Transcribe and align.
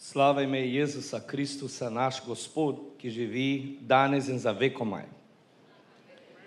Slava 0.00 0.42
ime 0.42 0.58
Jezusa 0.64 1.20
Kristusa 1.20 1.90
naš 1.90 2.22
Gospod, 2.24 2.78
ki 2.96 3.10
živi 3.10 3.76
danes 3.80 4.30
in 4.32 4.38
za 4.40 4.52
vekomaj. 4.56 5.04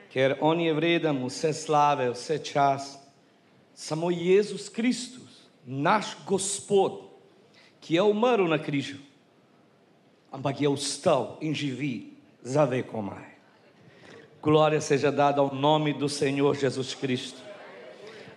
Ker 0.09 0.33
On 0.41 0.57
je 0.57 0.73
vreden 0.73 1.19
vse 1.21 1.53
slave, 1.53 2.09
vse 2.09 2.39
čas, 2.41 2.97
samo 3.75 4.09
Jezus 4.09 4.69
Kristus, 4.69 5.45
naš 5.65 6.17
Gospod, 6.25 7.13
que 7.79 7.97
é 7.97 8.01
umrl 8.01 8.47
na 8.49 8.57
križu, 8.57 8.97
ampak 10.31 10.61
je 10.61 10.69
vstal 10.73 11.37
in 11.41 11.53
živi 11.53 12.17
za 12.41 12.65
vekomaj. 12.65 13.37
Glória 14.41 14.81
seja 14.81 15.11
dada 15.11 15.41
ao 15.41 15.53
nome 15.53 15.93
do 15.93 16.09
Senhor 16.09 16.55
Jesus 16.57 16.95
Cristo, 16.95 17.41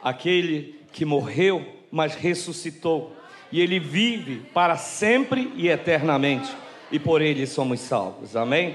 aquele 0.02 0.76
que 0.92 1.04
morreu, 1.06 1.64
mas 1.90 2.14
ressuscitou 2.14 3.16
e 3.52 3.60
ele 3.60 3.78
vive 3.78 4.42
para 4.52 4.76
sempre 4.76 5.52
e 5.56 5.68
eternamente, 5.68 6.50
e 6.90 6.98
por 6.98 7.22
ele 7.22 7.46
somos 7.46 7.80
salvos. 7.80 8.36
Amém? 8.36 8.74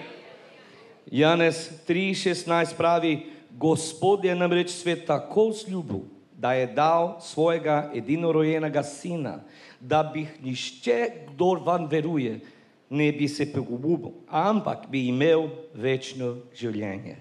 Janes 1.11 1.83
3:16 1.87 2.73
pravi 2.75 3.31
Gospod 3.57 4.25
je 4.25 4.35
namreč 4.35 4.69
svet 4.69 5.05
tako 5.05 5.51
zljubil, 5.51 6.05
da 6.37 6.53
je 6.53 6.67
dal 6.67 7.17
svojega 7.21 7.91
edinorojenega 7.93 8.83
sina, 8.83 9.43
da 9.79 10.03
bi 10.03 10.27
nišče, 10.43 11.11
kdor 11.27 11.59
van 11.65 11.87
veruje, 11.87 12.39
ne 12.89 13.11
bi 13.11 13.27
se 13.27 13.45
pogubil, 13.53 14.11
ampak 14.27 14.87
bi 14.89 15.07
imel 15.07 15.49
večno 15.73 16.37
življenje. 16.55 17.17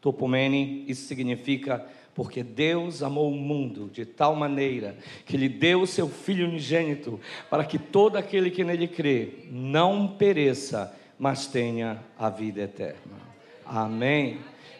To 0.00 0.12
pomeni, 0.12 0.84
isso 0.88 1.06
significa 1.06 1.80
porque 2.16 2.42
Deus 2.42 3.02
amou 3.02 3.30
o 3.30 3.36
mundo 3.36 3.90
de 3.92 4.06
tal 4.06 4.34
maneira 4.34 4.96
que 5.26 5.36
Ele 5.36 5.50
deu 5.50 5.82
o 5.82 5.86
seu 5.86 6.08
Filho 6.08 6.48
unigênito 6.48 7.20
para 7.50 7.62
que 7.62 7.78
todo 7.78 8.16
aquele 8.16 8.50
que 8.50 8.64
nele 8.64 8.88
crê 8.88 9.44
não 9.50 10.08
pereça, 10.08 10.96
mas 11.18 11.46
tenha 11.46 12.02
a 12.18 12.30
vida 12.30 12.62
eterna. 12.62 13.20
Amém. 13.66 14.38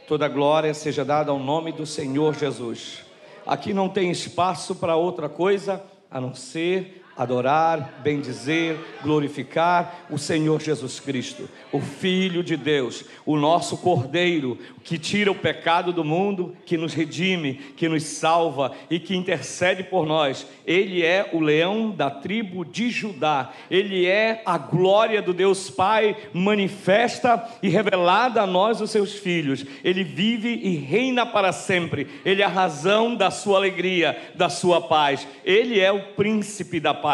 Toda 0.08 0.28
glória 0.28 0.72
seja 0.72 1.04
dada 1.04 1.30
ao 1.30 1.38
nome 1.38 1.72
do 1.72 1.84
Senhor 1.84 2.34
Jesus. 2.34 3.04
Aqui 3.46 3.74
não 3.74 3.90
tem 3.90 4.10
espaço 4.10 4.74
para 4.74 4.96
outra 4.96 5.28
coisa 5.28 5.84
a 6.10 6.18
não 6.18 6.34
ser 6.34 7.04
adorar, 7.16 8.00
bendizer, 8.02 8.76
glorificar 9.02 10.06
o 10.10 10.18
Senhor 10.18 10.60
Jesus 10.60 11.00
Cristo, 11.00 11.48
o 11.72 11.80
Filho 11.80 12.42
de 12.42 12.56
Deus, 12.56 13.04
o 13.24 13.36
nosso 13.36 13.78
Cordeiro, 13.78 14.58
que 14.84 14.98
tira 14.98 15.30
o 15.30 15.34
pecado 15.34 15.92
do 15.92 16.04
mundo, 16.04 16.56
que 16.64 16.76
nos 16.76 16.94
redime, 16.94 17.54
que 17.76 17.88
nos 17.88 18.04
salva 18.04 18.72
e 18.90 19.00
que 19.00 19.16
intercede 19.16 19.82
por 19.82 20.06
nós. 20.06 20.46
Ele 20.66 21.02
é 21.02 21.30
o 21.32 21.40
leão 21.40 21.90
da 21.90 22.10
tribo 22.10 22.64
de 22.64 22.90
Judá, 22.90 23.52
ele 23.70 24.06
é 24.06 24.42
a 24.44 24.58
glória 24.58 25.20
do 25.20 25.32
Deus 25.32 25.70
Pai 25.70 26.16
manifesta 26.32 27.48
e 27.62 27.68
revelada 27.68 28.42
a 28.42 28.46
nós, 28.46 28.80
os 28.80 28.90
seus 28.90 29.14
filhos. 29.14 29.64
Ele 29.82 30.04
vive 30.04 30.60
e 30.62 30.76
reina 30.76 31.26
para 31.26 31.52
sempre, 31.52 32.06
ele 32.24 32.42
é 32.42 32.44
a 32.44 32.48
razão 32.48 33.14
da 33.14 33.30
sua 33.30 33.58
alegria, 33.58 34.16
da 34.34 34.48
sua 34.48 34.80
paz. 34.80 35.26
Ele 35.44 35.80
é 35.80 35.90
o 35.90 36.14
príncipe 36.14 36.78
da 36.78 36.94
paz, 36.94 37.05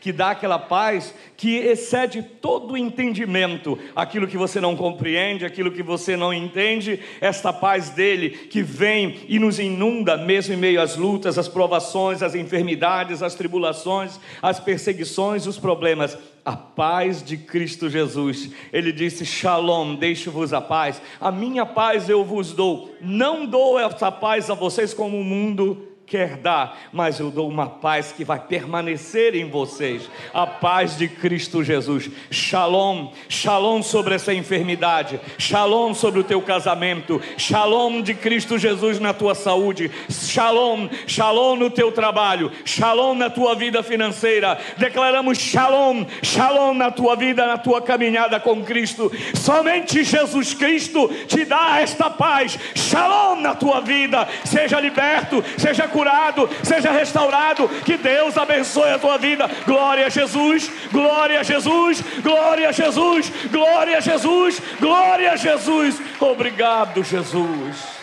que 0.00 0.12
dá 0.12 0.30
aquela 0.30 0.58
paz 0.58 1.14
que 1.36 1.56
excede 1.56 2.22
todo 2.22 2.76
entendimento, 2.76 3.78
aquilo 3.94 4.26
que 4.26 4.36
você 4.36 4.60
não 4.60 4.76
compreende, 4.76 5.44
aquilo 5.44 5.70
que 5.70 5.82
você 5.82 6.16
não 6.16 6.32
entende, 6.32 7.00
esta 7.20 7.52
paz 7.52 7.90
dele 7.90 8.30
que 8.30 8.62
vem 8.62 9.20
e 9.28 9.38
nos 9.38 9.58
inunda 9.58 10.16
mesmo 10.16 10.54
em 10.54 10.56
meio 10.56 10.80
às 10.80 10.96
lutas, 10.96 11.38
às 11.38 11.48
provações, 11.48 12.22
às 12.22 12.34
enfermidades, 12.34 13.22
às 13.22 13.34
tribulações, 13.34 14.18
às 14.40 14.60
perseguições, 14.60 15.46
os 15.46 15.58
problemas. 15.58 16.16
A 16.44 16.56
paz 16.56 17.22
de 17.22 17.38
Cristo 17.38 17.88
Jesus. 17.88 18.50
Ele 18.70 18.92
disse: 18.92 19.24
Shalom, 19.24 19.94
deixo-vos 19.94 20.52
a 20.52 20.60
paz. 20.60 21.00
A 21.18 21.32
minha 21.32 21.64
paz 21.64 22.10
eu 22.10 22.22
vos 22.22 22.52
dou. 22.52 22.94
Não 23.00 23.46
dou 23.46 23.78
essa 23.78 24.12
paz 24.12 24.50
a 24.50 24.54
vocês 24.54 24.92
como 24.92 25.18
o 25.18 25.24
mundo 25.24 25.93
quer 26.06 26.36
dar, 26.36 26.78
mas 26.92 27.18
eu 27.18 27.30
dou 27.30 27.48
uma 27.48 27.66
paz 27.66 28.12
que 28.12 28.24
vai 28.24 28.38
permanecer 28.38 29.34
em 29.34 29.48
vocês, 29.48 30.08
a 30.32 30.46
paz 30.46 30.96
de 30.96 31.08
Cristo 31.08 31.64
Jesus. 31.64 32.10
Shalom, 32.30 33.10
shalom 33.28 33.82
sobre 33.82 34.14
essa 34.14 34.32
enfermidade, 34.34 35.18
shalom 35.38 35.94
sobre 35.94 36.20
o 36.20 36.24
teu 36.24 36.42
casamento, 36.42 37.20
shalom 37.38 38.02
de 38.02 38.14
Cristo 38.14 38.58
Jesus 38.58 39.00
na 39.00 39.14
tua 39.14 39.34
saúde, 39.34 39.90
shalom, 40.10 40.88
shalom 41.06 41.56
no 41.56 41.70
teu 41.70 41.90
trabalho, 41.90 42.52
shalom 42.64 43.14
na 43.14 43.30
tua 43.30 43.54
vida 43.54 43.82
financeira. 43.82 44.58
Declaramos 44.76 45.38
shalom, 45.38 46.04
shalom 46.22 46.74
na 46.74 46.90
tua 46.90 47.16
vida, 47.16 47.46
na 47.46 47.56
tua 47.56 47.80
caminhada 47.80 48.38
com 48.38 48.62
Cristo. 48.62 49.10
Somente 49.34 50.04
Jesus 50.04 50.52
Cristo 50.52 51.08
te 51.26 51.44
dá 51.44 51.80
esta 51.80 52.10
paz. 52.10 52.58
Shalom 52.74 53.40
na 53.40 53.54
tua 53.54 53.80
vida. 53.80 54.28
Seja 54.44 54.78
liberto, 54.80 55.42
seja 55.56 55.88
curado, 55.94 56.50
seja 56.64 56.90
restaurado. 56.90 57.68
Que 57.84 57.96
Deus 57.96 58.36
abençoe 58.36 58.90
a 58.90 58.98
tua 58.98 59.16
vida. 59.16 59.48
Glória 59.64 60.06
a 60.06 60.10
Jesus, 60.10 60.68
glória 60.90 61.38
a 61.38 61.42
Jesus, 61.44 62.02
glória 62.20 62.68
a 62.68 62.72
Jesus, 62.72 63.32
glória 63.48 63.98
a 63.98 64.00
Jesus, 64.00 64.60
glória 64.80 65.32
a 65.32 65.36
Jesus. 65.36 66.02
Obrigado, 66.20 67.04
Jesus. 67.04 67.94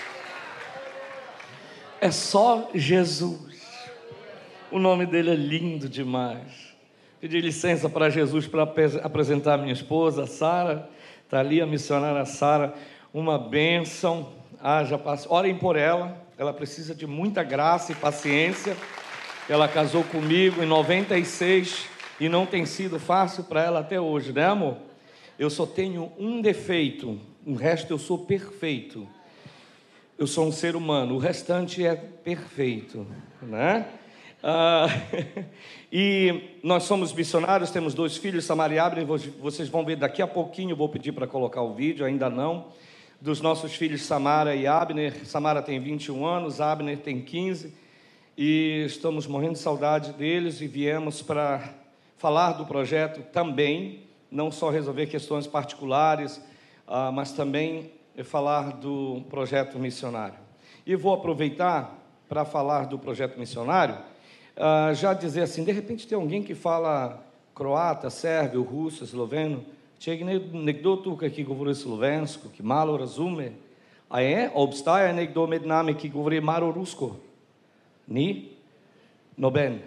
É 2.00 2.10
só 2.10 2.70
Jesus. 2.74 3.62
O 4.72 4.80
nome 4.80 5.06
dele 5.06 5.32
é 5.32 5.36
lindo 5.36 5.90
demais. 5.90 6.72
Pedi 7.20 7.42
licença 7.42 7.90
para 7.90 8.10
Jesus 8.10 8.48
para 8.48 8.64
apresentar 9.04 9.58
minha 9.58 9.74
esposa, 9.74 10.26
Sara. 10.26 10.90
Está 11.26 11.42
ali 11.42 11.62
a 11.62 11.68
missionária 11.68 12.26
Sara. 12.26 12.74
Uma 13.14 13.38
bênção. 13.38 14.30
Ah, 14.64 14.84
já 14.86 14.98
passou. 14.98 15.34
Orem 15.34 15.58
por 15.58 15.76
ela 15.76 16.21
ela 16.42 16.52
precisa 16.52 16.96
de 16.96 17.06
muita 17.06 17.44
graça 17.44 17.92
e 17.92 17.96
paciência. 17.96 18.76
Ela 19.48 19.68
casou 19.68 20.04
comigo 20.04 20.64
em 20.64 20.66
96 20.66 21.86
e 22.20 22.28
não 22.28 22.48
tem 22.48 22.66
sido 22.66 22.98
fácil 23.00 23.44
para 23.44 23.64
ela 23.64 23.82
até 23.82 24.02
hoje, 24.02 24.34
né, 24.34 24.48
amor? 24.48 24.78
Eu 25.38 25.52
só 25.52 25.68
tenho 25.68 26.12
um 26.18 26.42
defeito, 26.42 27.20
o 27.46 27.54
resto 27.54 27.94
eu 27.94 28.00
sou 28.00 28.26
perfeito. 28.26 29.08
Eu 30.18 30.26
sou 30.26 30.48
um 30.48 30.52
ser 30.52 30.76
humano, 30.76 31.14
o 31.14 31.20
restante 31.20 31.86
é 31.86 31.96
perfeito, 31.96 33.06
né? 33.44 33.86
Ah, 34.42 34.88
e 35.94 36.58
nós 36.64 36.86
somos 36.86 37.14
missionários, 37.14 37.70
temos 37.70 37.94
dois 37.94 38.18
filhos, 38.18 38.46
Samaria 38.46 38.78
e 38.78 38.80
Abner, 38.80 39.06
vocês 39.06 39.70
vão 39.70 39.86
ver 39.86 39.98
daqui 39.98 40.24
a 40.24 40.28
pouquinho, 40.28 40.76
vou 40.76 40.90
pedir 40.90 41.12
para 41.12 41.28
colocar 41.28 41.62
o 41.62 41.76
vídeo, 41.76 42.04
ainda 42.04 42.32
não 42.32 42.72
dos 43.22 43.40
nossos 43.40 43.76
filhos 43.76 44.02
Samara 44.02 44.56
e 44.56 44.66
Abner. 44.66 45.26
Samara 45.28 45.62
tem 45.62 45.80
21 45.80 46.26
anos, 46.26 46.60
Abner 46.60 46.98
tem 46.98 47.22
15, 47.22 47.72
e 48.36 48.84
estamos 48.88 49.28
morrendo 49.28 49.54
de 49.54 49.60
saudade 49.60 50.12
deles 50.14 50.60
e 50.60 50.68
viemos 50.68 51.22
para 51.22 51.72
falar 52.18 52.54
do 52.54 52.66
projeto 52.66 53.22
também, 53.32 54.08
não 54.32 54.52
só 54.52 54.72
resolver 54.72 55.06
questões 55.06 55.46
particulares, 55.46 56.42
ah, 56.88 57.12
mas 57.12 57.32
também 57.32 57.92
falar 58.24 58.72
do 58.72 59.22
projeto 59.30 59.78
missionário. 59.78 60.40
E 60.84 60.96
vou 60.96 61.14
aproveitar 61.14 61.96
para 62.28 62.44
falar 62.44 62.86
do 62.86 62.98
projeto 62.98 63.38
missionário, 63.38 64.00
ah, 64.58 64.94
já 64.96 65.14
dizer 65.14 65.44
assim, 65.44 65.64
de 65.64 65.72
repente 65.72 66.08
tem 66.08 66.18
alguém 66.18 66.42
que 66.42 66.56
fala 66.56 67.24
croata, 67.54 68.10
sérvio, 68.10 68.64
russo, 68.64 69.04
esloveno, 69.04 69.64
Če 70.02 70.16
nekdo 70.26 70.96
tukaj, 71.04 71.30
ki 71.30 71.44
govori 71.46 71.76
slovensko, 71.78 72.50
ki 72.50 72.64
malo 72.66 72.96
razume, 72.98 73.52
a 74.10 74.24
je, 74.26 74.48
obstaja 74.58 75.12
nekdo 75.14 75.46
med 75.48 75.68
nami, 75.70 75.94
ki 75.94 76.10
govori 76.10 76.40
malo 76.42 76.72
rusko? 76.74 77.12
Ni? 78.10 78.50
Noben. 79.38 79.78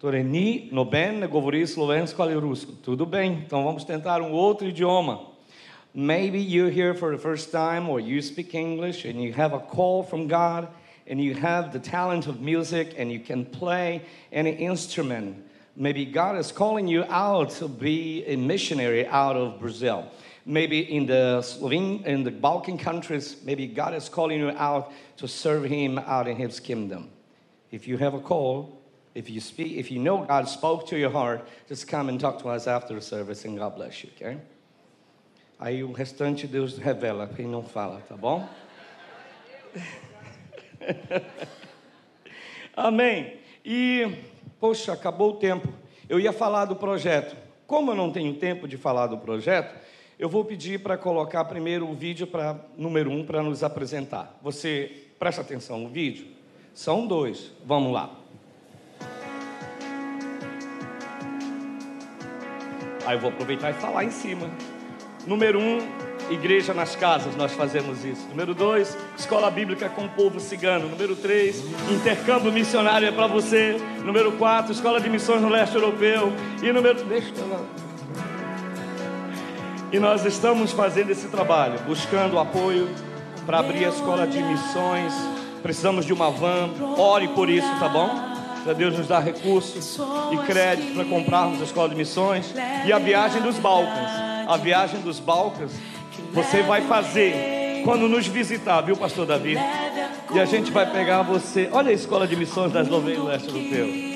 Torej, 0.00 0.24
ni, 0.24 0.68
noben 0.72 1.18
ne 1.20 1.28
govori 1.28 1.64
slovensko 1.66 2.22
ali 2.22 2.36
rusko. 2.40 2.76
Tudo 2.84 3.06
bem, 3.06 3.40
então 3.44 3.64
vamos 3.64 3.84
tentar 3.84 4.20
um 4.20 4.32
outro 4.32 4.68
idioma. 4.68 5.18
Maybe 5.94 6.38
you're 6.38 6.70
here 6.70 6.94
for 6.94 7.10
the 7.10 7.18
first 7.18 7.50
time 7.50 7.88
or 7.88 8.00
you 8.00 8.22
speak 8.22 8.54
English 8.54 9.04
and 9.04 9.20
you 9.20 9.32
have 9.32 9.52
a 9.52 9.58
call 9.58 10.02
from 10.02 10.28
God 10.28 10.68
and 11.06 11.20
you 11.20 11.34
have 11.34 11.72
the 11.72 11.80
talent 11.80 12.28
of 12.28 12.40
music 12.40 12.94
and 12.96 13.10
you 13.10 13.18
can 13.18 13.44
play 13.44 14.02
any 14.30 14.52
instrument. 14.52 15.36
Maybe 15.76 16.04
God 16.04 16.36
is 16.36 16.52
calling 16.52 16.88
you 16.88 17.04
out 17.04 17.50
to 17.50 17.68
be 17.68 18.24
a 18.26 18.36
missionary 18.36 19.06
out 19.06 19.36
of 19.36 19.60
Brazil. 19.60 20.10
Maybe 20.44 20.80
in 20.80 21.06
the 21.06 21.42
Slovene, 21.42 22.02
in 22.04 22.24
the 22.24 22.30
Balkan 22.30 22.78
countries, 22.78 23.36
maybe 23.44 23.66
God 23.66 23.94
is 23.94 24.08
calling 24.08 24.40
you 24.40 24.50
out 24.50 24.92
to 25.18 25.28
serve 25.28 25.64
Him 25.64 25.98
out 25.98 26.26
in 26.26 26.36
His 26.36 26.60
kingdom. 26.60 27.10
If 27.70 27.86
you 27.86 27.98
have 27.98 28.14
a 28.14 28.20
call, 28.20 28.80
if 29.14 29.30
you 29.30 29.40
speak, 29.40 29.76
if 29.76 29.90
you 29.90 29.98
know 29.98 30.24
God 30.24 30.48
spoke 30.48 30.86
to 30.88 30.98
your 30.98 31.10
heart, 31.10 31.46
just 31.68 31.86
come 31.86 32.08
and 32.08 32.18
talk 32.18 32.40
to 32.42 32.48
us 32.48 32.66
after 32.66 32.94
the 32.94 33.00
service, 33.00 33.44
and 33.44 33.58
God 33.58 33.76
bless 33.76 34.02
you, 34.02 34.10
okay? 34.16 34.38
Aí 35.60 35.84
o 35.84 35.92
restante 35.92 36.46
Deus 36.46 36.78
revela 36.78 37.28
quem 37.28 37.46
não 37.46 37.62
fala, 37.62 38.00
tá 38.08 38.16
bom? 38.16 38.48
Amém. 42.74 43.38
E 43.62 44.24
Poxa, 44.60 44.92
acabou 44.92 45.30
o 45.30 45.36
tempo. 45.36 45.68
Eu 46.08 46.20
ia 46.20 46.32
falar 46.32 46.66
do 46.66 46.76
projeto. 46.76 47.34
Como 47.66 47.92
eu 47.92 47.96
não 47.96 48.12
tenho 48.12 48.34
tempo 48.34 48.68
de 48.68 48.76
falar 48.76 49.06
do 49.06 49.16
projeto, 49.16 49.74
eu 50.18 50.28
vou 50.28 50.44
pedir 50.44 50.80
para 50.80 50.98
colocar 50.98 51.44
primeiro 51.46 51.88
o 51.88 51.94
vídeo 51.94 52.26
para 52.26 52.56
número 52.76 53.10
um 53.10 53.24
para 53.24 53.42
nos 53.42 53.64
apresentar. 53.64 54.38
Você 54.42 55.08
presta 55.18 55.40
atenção 55.40 55.78
no 55.78 55.88
vídeo? 55.88 56.26
São 56.74 57.06
dois. 57.06 57.52
Vamos 57.64 57.92
lá. 57.92 58.10
Aí 63.06 63.16
eu 63.16 63.20
vou 63.20 63.30
aproveitar 63.30 63.70
e 63.70 63.74
falar 63.74 64.04
em 64.04 64.10
cima. 64.10 64.50
Número 65.26 65.58
um, 65.58 65.78
igreja 66.30 66.72
nas 66.72 66.96
casas, 66.96 67.36
nós 67.36 67.52
fazemos 67.52 68.04
isso. 68.04 68.26
Número 68.28 68.54
dois, 68.54 68.96
escola 69.18 69.50
bíblica 69.50 69.88
com 69.88 70.04
o 70.04 70.08
povo 70.08 70.40
cigano. 70.40 70.88
Número 70.88 71.16
três, 71.16 71.62
intercâmbio 71.90 72.52
missionário 72.52 73.08
é 73.08 73.12
para 73.12 73.26
você. 73.26 73.76
Número 74.04 74.32
quatro, 74.32 74.72
escola 74.72 75.00
de 75.00 75.08
missões 75.08 75.42
no 75.42 75.48
leste 75.48 75.74
europeu. 75.74 76.32
E 76.62 76.72
número. 76.72 77.04
Deixa 77.04 77.32
eu. 77.38 77.66
E 79.92 79.98
nós 79.98 80.24
estamos 80.24 80.70
fazendo 80.70 81.10
esse 81.10 81.26
trabalho, 81.26 81.80
buscando 81.80 82.38
apoio 82.38 82.88
para 83.44 83.58
abrir 83.58 83.84
a 83.84 83.88
escola 83.88 84.24
de 84.26 84.40
missões. 84.40 85.12
Precisamos 85.62 86.06
de 86.06 86.12
uma 86.12 86.30
van. 86.30 86.70
Ore 86.96 87.26
por 87.28 87.50
isso, 87.50 87.68
tá 87.80 87.88
bom? 87.88 88.08
Para 88.62 88.72
Deus 88.72 88.96
nos 88.96 89.08
dar 89.08 89.20
recursos 89.20 89.98
e 90.30 90.36
crédito 90.46 90.94
para 90.94 91.04
comprarmos 91.04 91.60
a 91.60 91.64
escola 91.64 91.88
de 91.88 91.96
missões. 91.96 92.54
E 92.86 92.92
a 92.92 92.98
viagem 92.98 93.42
dos 93.42 93.58
Balcãs. 93.58 94.30
A 94.46 94.56
viagem 94.56 95.00
dos 95.00 95.18
Balcãs 95.18 95.72
você 96.32 96.62
vai 96.62 96.82
fazer 96.82 97.82
quando 97.84 98.08
nos 98.08 98.26
visitar, 98.26 98.80
viu, 98.82 98.96
Pastor 98.96 99.26
Davi? 99.26 99.56
E 100.32 100.38
a 100.38 100.44
gente 100.44 100.70
vai 100.70 100.90
pegar 100.90 101.22
você. 101.22 101.68
Olha 101.72 101.90
a 101.90 101.92
escola 101.92 102.26
de 102.26 102.36
missões 102.36 102.72
da 102.72 102.82
Eslovênia 102.82 103.22
Leste 103.22 103.48
Europeu. 103.48 104.10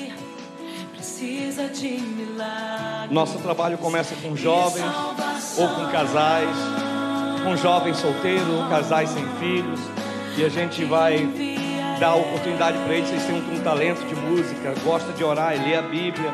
Nosso 3.11 3.37
trabalho 3.39 3.77
começa 3.77 4.15
com 4.15 4.35
jovens 4.35 4.85
ou 5.57 5.67
com 5.67 5.91
casais, 5.91 6.55
com 7.43 7.55
jovens 7.57 7.97
solteiros, 7.97 8.69
casais 8.69 9.09
sem 9.09 9.25
filhos, 9.39 9.79
e 10.37 10.43
a 10.43 10.49
gente 10.49 10.83
vai 10.85 11.27
dar 11.99 12.15
oportunidade 12.15 12.77
para 12.79 12.93
eles. 12.93 13.09
Eles 13.09 13.25
têm 13.25 13.35
um, 13.35 13.55
um 13.55 13.59
talento 13.61 14.05
de 14.05 14.15
música, 14.15 14.73
gosta 14.83 15.11
de 15.13 15.23
orar 15.23 15.55
e 15.55 15.59
ler 15.59 15.75
a 15.77 15.81
Bíblia 15.81 16.33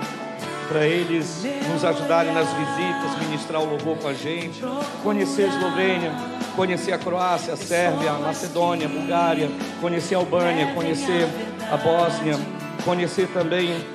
para 0.71 0.88
eles 0.88 1.44
nos 1.69 1.83
ajudarem 1.83 2.33
nas 2.33 2.47
visitas, 2.53 3.27
ministrar 3.27 3.62
o 3.62 3.65
louvor 3.65 3.97
com 3.97 4.07
a 4.07 4.13
gente, 4.13 4.63
conhecer 5.03 5.44
a 5.44 5.47
Eslovênia, 5.47 6.12
conhecer 6.56 6.94
a 6.94 6.97
Croácia, 6.97 7.53
a 7.53 7.57
Sérvia, 7.57 8.12
a 8.12 8.19
Macedônia, 8.19 8.88
a 8.88 8.89
Bulgária, 8.89 9.50
conhecer 9.81 10.15
a 10.15 10.19
Albânia, 10.19 10.73
conhecer 10.73 11.27
a 11.69 11.75
Bósnia, 11.75 12.39
conhecer 12.85 13.27
também 13.33 13.85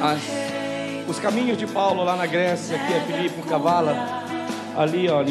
as, 0.00 1.06
os 1.06 1.20
caminhos 1.20 1.58
de 1.58 1.66
Paulo 1.66 2.02
lá 2.02 2.16
na 2.16 2.24
Grécia, 2.24 2.78
que 2.78 2.94
é 2.94 3.00
Filipe 3.00 3.46
Cavala, 3.46 4.24
ali 4.78 5.06
ó, 5.06 5.22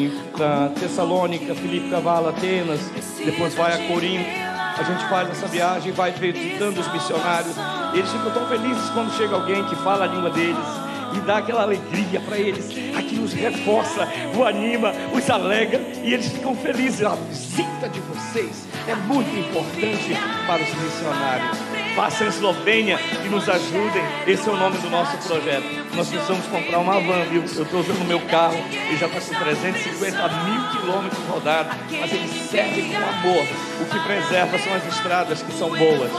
Tessalônica, 0.79 1.55
Filipe 1.55 1.89
Cavala, 1.89 2.29
Atenas, 2.29 2.79
depois 3.25 3.55
vai 3.55 3.73
a 3.73 3.87
Corinto. 3.87 4.29
A 4.77 4.83
gente 4.83 5.03
faz 5.09 5.29
essa 5.31 5.47
viagem, 5.47 5.91
vai 5.91 6.11
visitando 6.11 6.77
os 6.77 6.93
missionários. 6.93 7.55
Eles 7.93 8.11
ficam 8.11 8.31
tão 8.31 8.47
felizes 8.47 8.89
quando 8.91 9.11
chega 9.15 9.35
alguém 9.35 9.63
que 9.65 9.75
fala 9.77 10.05
a 10.05 10.07
língua 10.07 10.29
deles 10.29 10.89
e 11.15 11.19
dá 11.21 11.37
aquela 11.37 11.63
alegria 11.63 12.19
para 12.21 12.37
eles. 12.37 12.69
Aquilo 12.97 13.23
os 13.23 13.33
reforça, 13.33 14.07
o 14.35 14.43
anima, 14.43 14.93
os 15.13 15.29
alegra 15.29 15.79
e 16.03 16.13
eles 16.13 16.29
ficam 16.29 16.55
felizes. 16.55 17.05
A 17.05 17.15
visita 17.15 17.89
de 17.89 17.99
vocês 18.01 18.67
é 18.87 18.95
muito 18.95 19.29
importante 19.37 20.17
para 20.47 20.61
os 20.61 20.73
missionários. 20.73 21.57
Façam 21.95 22.27
Eslovênia 22.27 22.99
e 23.25 23.29
nos 23.29 23.49
ajudem. 23.49 24.03
Esse 24.27 24.47
é 24.47 24.51
o 24.51 24.57
nome 24.57 24.77
do 24.77 24.89
nosso 24.89 25.17
projeto. 25.27 25.63
Nós 25.95 26.07
precisamos 26.07 26.45
comprar 26.47 26.79
uma 26.79 26.99
van, 26.99 27.25
viu? 27.25 27.41
Eu 27.41 27.63
estou 27.63 27.81
usando 27.81 28.01
o 28.01 28.05
meu 28.05 28.21
carro 28.21 28.57
e 28.91 28.95
já 28.95 29.07
está 29.07 29.19
com 29.19 29.43
350 29.43 30.27
mil 30.29 30.69
quilômetros 30.69 31.25
rodados, 31.27 31.75
mas 31.99 32.13
ele 32.13 32.27
serve 32.27 32.83
com 32.83 32.95
amor. 32.95 33.43
O 33.81 33.85
que 33.85 33.99
preserva 33.99 34.57
são 34.59 34.73
as 34.73 34.87
estradas 34.87 35.41
que 35.41 35.51
são 35.51 35.69
boas. 35.69 36.11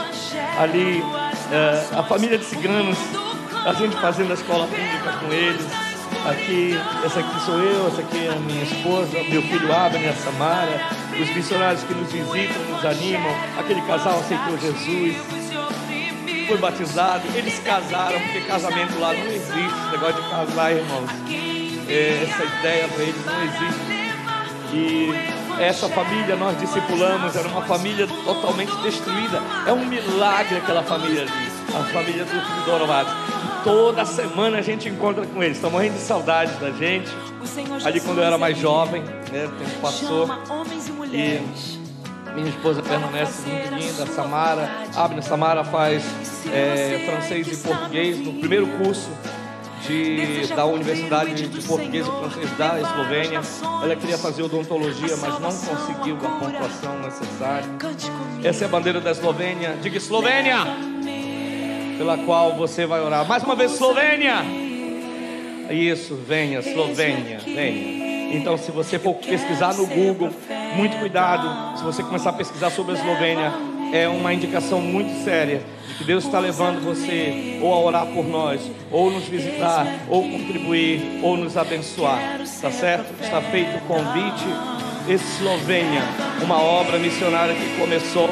Ali, 0.59 1.01
é, 1.51 1.95
a 1.95 2.03
família 2.03 2.37
de 2.37 2.45
ciganos, 2.45 2.97
a 3.65 3.73
gente 3.73 3.95
fazendo 3.97 4.31
a 4.31 4.33
escola 4.33 4.67
pública 4.67 5.11
com 5.19 5.33
eles. 5.33 5.65
Aqui, 6.25 6.77
essa 7.03 7.19
aqui 7.19 7.45
sou 7.45 7.59
eu, 7.59 7.87
essa 7.87 8.01
aqui 8.01 8.27
é 8.27 8.29
a 8.29 8.35
minha 8.35 8.63
esposa, 8.63 9.11
meu 9.29 9.41
filho 9.41 9.73
Abner, 9.73 10.09
a 10.09 10.13
Samara, 10.13 10.81
os 11.19 11.35
missionários 11.35 11.83
que 11.83 11.93
nos 11.93 12.11
visitam, 12.11 12.63
nos 12.69 12.85
animam, 12.85 13.35
aquele 13.57 13.81
casal 13.81 14.19
aceitou 14.19 14.57
Jesus, 14.59 15.15
foi 16.47 16.57
batizado, 16.57 17.23
eles 17.33 17.57
casaram, 17.59 18.19
porque 18.19 18.41
casamento 18.41 18.99
lá 18.99 19.13
não 19.13 19.25
existe, 19.25 19.91
negócio 19.91 20.21
de 20.21 20.29
casar, 20.29 20.71
irmãos. 20.73 21.09
É, 21.89 22.23
essa 22.23 22.43
ideia 22.59 22.87
para 22.87 23.03
eles 23.03 23.25
não 23.25 23.43
existe. 23.43 23.91
E 24.73 25.30
essa 25.61 25.87
família 25.89 26.35
nós 26.35 26.57
discipulamos, 26.59 27.35
era 27.35 27.47
uma 27.47 27.61
família 27.63 28.07
totalmente 28.25 28.75
destruída. 28.77 29.41
É 29.67 29.71
um 29.71 29.85
milagre 29.85 30.57
aquela 30.57 30.83
família 30.83 31.21
ali, 31.21 31.51
a 31.69 31.83
família 31.93 32.25
do 32.25 32.65
Dorovados. 32.65 33.13
Toda 33.63 34.03
semana 34.05 34.57
a 34.57 34.61
gente 34.61 34.89
encontra 34.89 35.25
com 35.25 35.43
eles, 35.43 35.57
estão 35.57 35.69
morrendo 35.69 35.93
de 35.93 36.01
saudade 36.01 36.53
da 36.55 36.71
gente. 36.71 37.09
Ali 37.85 38.01
quando 38.01 38.17
eu 38.19 38.23
era 38.23 38.37
mais 38.37 38.57
jovem, 38.57 39.03
né, 39.03 39.45
o 39.45 39.51
tempo 39.51 39.79
passou. 39.81 40.27
E 41.11 41.41
minha 42.33 42.49
esposa 42.49 42.81
permanece 42.81 43.47
muito 43.47 43.75
linda, 43.75 44.05
Samara. 44.07 44.69
Abner 44.95 45.23
Samara 45.23 45.63
faz 45.63 46.03
é, 46.51 47.03
francês 47.05 47.47
e 47.47 47.67
português 47.67 48.17
no 48.19 48.33
primeiro 48.33 48.67
curso 48.67 49.09
de, 49.91 50.47
da 50.53 50.65
Universidade 50.65 51.47
de 51.47 51.61
Português 51.61 52.05
e 52.07 52.09
Francês 52.09 52.57
da 52.57 52.79
Eslovênia. 52.79 53.41
Ela 53.83 53.95
queria 53.95 54.17
fazer 54.17 54.43
odontologia, 54.43 55.17
mas 55.17 55.39
não 55.39 55.51
conseguiu 55.51 56.17
a 56.17 56.29
pontuação 56.39 56.99
necessária. 56.99 57.67
Essa 58.43 58.65
é 58.65 58.67
a 58.67 58.69
bandeira 58.69 59.01
da 59.01 59.11
Eslovênia. 59.11 59.77
Diga 59.81 59.97
Eslovênia! 59.97 60.57
Pela 61.97 62.17
qual 62.19 62.55
você 62.55 62.85
vai 62.85 63.01
orar. 63.01 63.27
Mais 63.27 63.43
uma 63.43 63.55
vez, 63.55 63.73
Eslovênia! 63.73 64.43
Isso, 65.69 66.15
venha, 66.15 66.59
Eslovênia, 66.59 67.39
venha. 67.39 68.35
Então, 68.35 68.57
se 68.57 68.71
você 68.71 68.97
for 68.97 69.15
pesquisar 69.15 69.73
no 69.73 69.85
Google, 69.85 70.31
muito 70.75 70.97
cuidado. 70.97 71.77
Se 71.77 71.83
você 71.83 72.01
começar 72.01 72.29
a 72.29 72.33
pesquisar 72.33 72.69
sobre 72.69 72.93
a 72.93 72.95
Eslovênia, 72.97 73.53
é 73.91 74.07
uma 74.07 74.33
indicação 74.33 74.81
muito 74.81 75.23
séria 75.23 75.61
de 75.87 75.93
que 75.95 76.03
Deus 76.03 76.25
está 76.25 76.39
levando 76.39 76.83
você 76.83 77.59
ou 77.61 77.73
a 77.73 77.79
orar 77.79 78.05
por 78.07 78.25
nós, 78.25 78.61
ou 78.91 79.11
nos 79.11 79.25
visitar, 79.25 79.85
ou 80.07 80.23
contribuir, 80.23 81.19
ou 81.21 81.37
nos 81.37 81.57
abençoar. 81.57 82.39
Tá 82.61 82.71
certo? 82.71 83.13
Está 83.21 83.41
feito 83.41 83.77
o 83.77 83.81
convite. 83.81 84.45
Eslovênia, 85.07 86.03
uma 86.43 86.61
obra 86.61 86.99
missionária 86.99 87.55
que 87.55 87.79
começou 87.79 88.29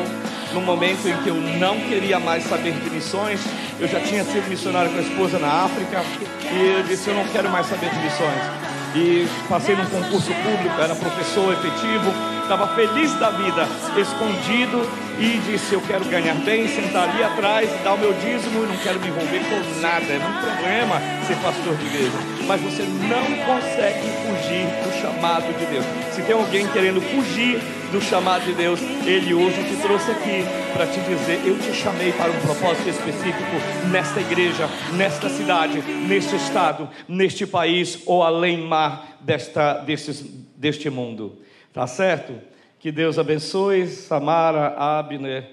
no 0.54 0.62
momento 0.62 1.08
em 1.08 1.18
que 1.24 1.30
eu 1.30 1.36
não 1.36 1.80
queria 1.80 2.20
mais 2.20 2.44
saber 2.44 2.74
de 2.74 2.90
missões. 2.92 3.40
Eu 3.80 3.88
já 3.88 4.00
tinha 4.00 4.24
sido 4.24 4.48
missionário 4.48 4.92
com 4.92 4.98
a 4.98 5.02
esposa 5.02 5.40
na 5.40 5.64
África 5.64 6.04
e 6.52 6.78
eu 6.78 6.84
disse: 6.84 7.10
Eu 7.10 7.16
não 7.16 7.26
quero 7.26 7.50
mais 7.50 7.66
saber 7.66 7.90
de 7.90 7.98
missões 7.98 8.70
e 8.96 9.28
passei 9.48 9.76
num 9.76 9.86
concurso 9.86 10.32
público, 10.34 10.82
era 10.82 10.96
professor 10.96 11.54
efetivo, 11.54 12.12
estava 12.50 12.68
feliz 12.74 13.14
da 13.20 13.30
vida, 13.30 13.68
escondido 13.96 14.82
e 15.20 15.38
disse: 15.46 15.74
Eu 15.74 15.82
quero 15.82 16.04
ganhar 16.06 16.34
bem, 16.34 16.68
sentar 16.68 17.08
ali 17.08 17.24
atrás 17.24 17.70
dar 17.84 17.94
o 17.94 17.98
meu 18.00 18.12
dízimo 18.14 18.66
não 18.66 18.76
quero 18.78 19.00
me 19.00 19.08
envolver 19.08 19.42
com 19.42 19.80
nada. 19.80 20.06
É 20.06 20.18
um 20.18 20.42
problema 20.42 21.00
ser 21.28 21.36
pastor 21.44 21.76
de 21.78 21.86
igreja, 21.86 22.18
mas 22.48 22.60
você 22.60 22.82
não 22.82 23.46
consegue 23.46 24.10
fugir 24.26 24.66
do 24.84 25.00
chamado 25.00 25.56
de 25.60 25.66
Deus. 25.68 25.86
Se 26.12 26.24
tem 26.24 26.34
alguém 26.34 26.68
querendo 26.70 27.00
fugir 27.02 27.62
do 27.92 28.02
chamado 28.02 28.44
de 28.44 28.54
Deus, 28.54 28.80
Ele 29.06 29.32
hoje 29.32 29.64
te 29.66 29.80
trouxe 29.84 30.10
aqui 30.10 30.44
para 30.74 30.88
te 30.88 31.00
dizer: 31.02 31.42
Eu 31.46 31.56
te 31.60 31.72
chamei 31.72 32.12
para 32.14 32.32
um 32.32 32.40
propósito 32.40 32.90
específico 32.90 33.62
nesta 33.92 34.20
igreja, 34.22 34.68
nesta 34.94 35.30
cidade, 35.30 35.84
neste 36.08 36.36
estado, 36.36 36.90
neste 37.08 37.46
país 37.46 38.00
ou 38.08 38.24
além 38.24 38.58
mar 38.58 39.20
desta, 39.22 39.74
destes, 39.74 40.26
deste 40.58 40.90
mundo. 40.90 41.38
Tá 41.80 41.88
certo? 41.88 42.34
Que 42.78 42.92
Deus 42.92 43.18
abençoe 43.18 43.88
Samara, 43.88 44.76
Abner 44.78 45.50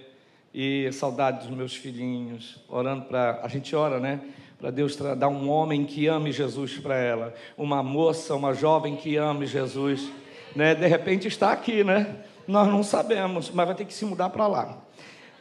e 0.53 0.91
saudade 0.91 1.47
dos 1.47 1.57
meus 1.57 1.77
filhinhos. 1.77 2.59
Orando 2.69 3.05
para. 3.05 3.39
A 3.45 3.47
gente 3.47 3.77
ora, 3.77 4.01
né? 4.01 4.21
Para 4.59 4.73
Deus 4.73 4.97
dar 4.97 5.29
um 5.29 5.49
homem 5.49 5.85
que 5.85 6.09
ame 6.09 6.33
Jesus 6.33 6.79
para 6.79 6.97
ela. 6.97 7.33
Uma 7.57 7.81
moça, 7.81 8.35
uma 8.35 8.53
jovem 8.53 8.97
que 8.97 9.17
ame 9.17 9.47
Jesus. 9.47 10.11
Né? 10.57 10.75
De 10.75 10.89
repente 10.89 11.29
está 11.29 11.53
aqui, 11.53 11.85
né? 11.85 12.17
Nós 12.49 12.67
não 12.67 12.83
sabemos, 12.83 13.49
mas 13.53 13.65
vai 13.65 13.77
ter 13.77 13.85
que 13.85 13.95
se 13.95 14.05
mudar 14.05 14.31
para 14.31 14.49
lá. 14.49 14.79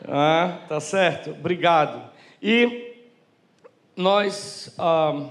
Ah, 0.08 0.60
tá 0.70 0.80
certo? 0.80 1.32
Obrigado. 1.32 2.00
E 2.40 2.94
nós 3.96 4.76
ah, 4.78 5.30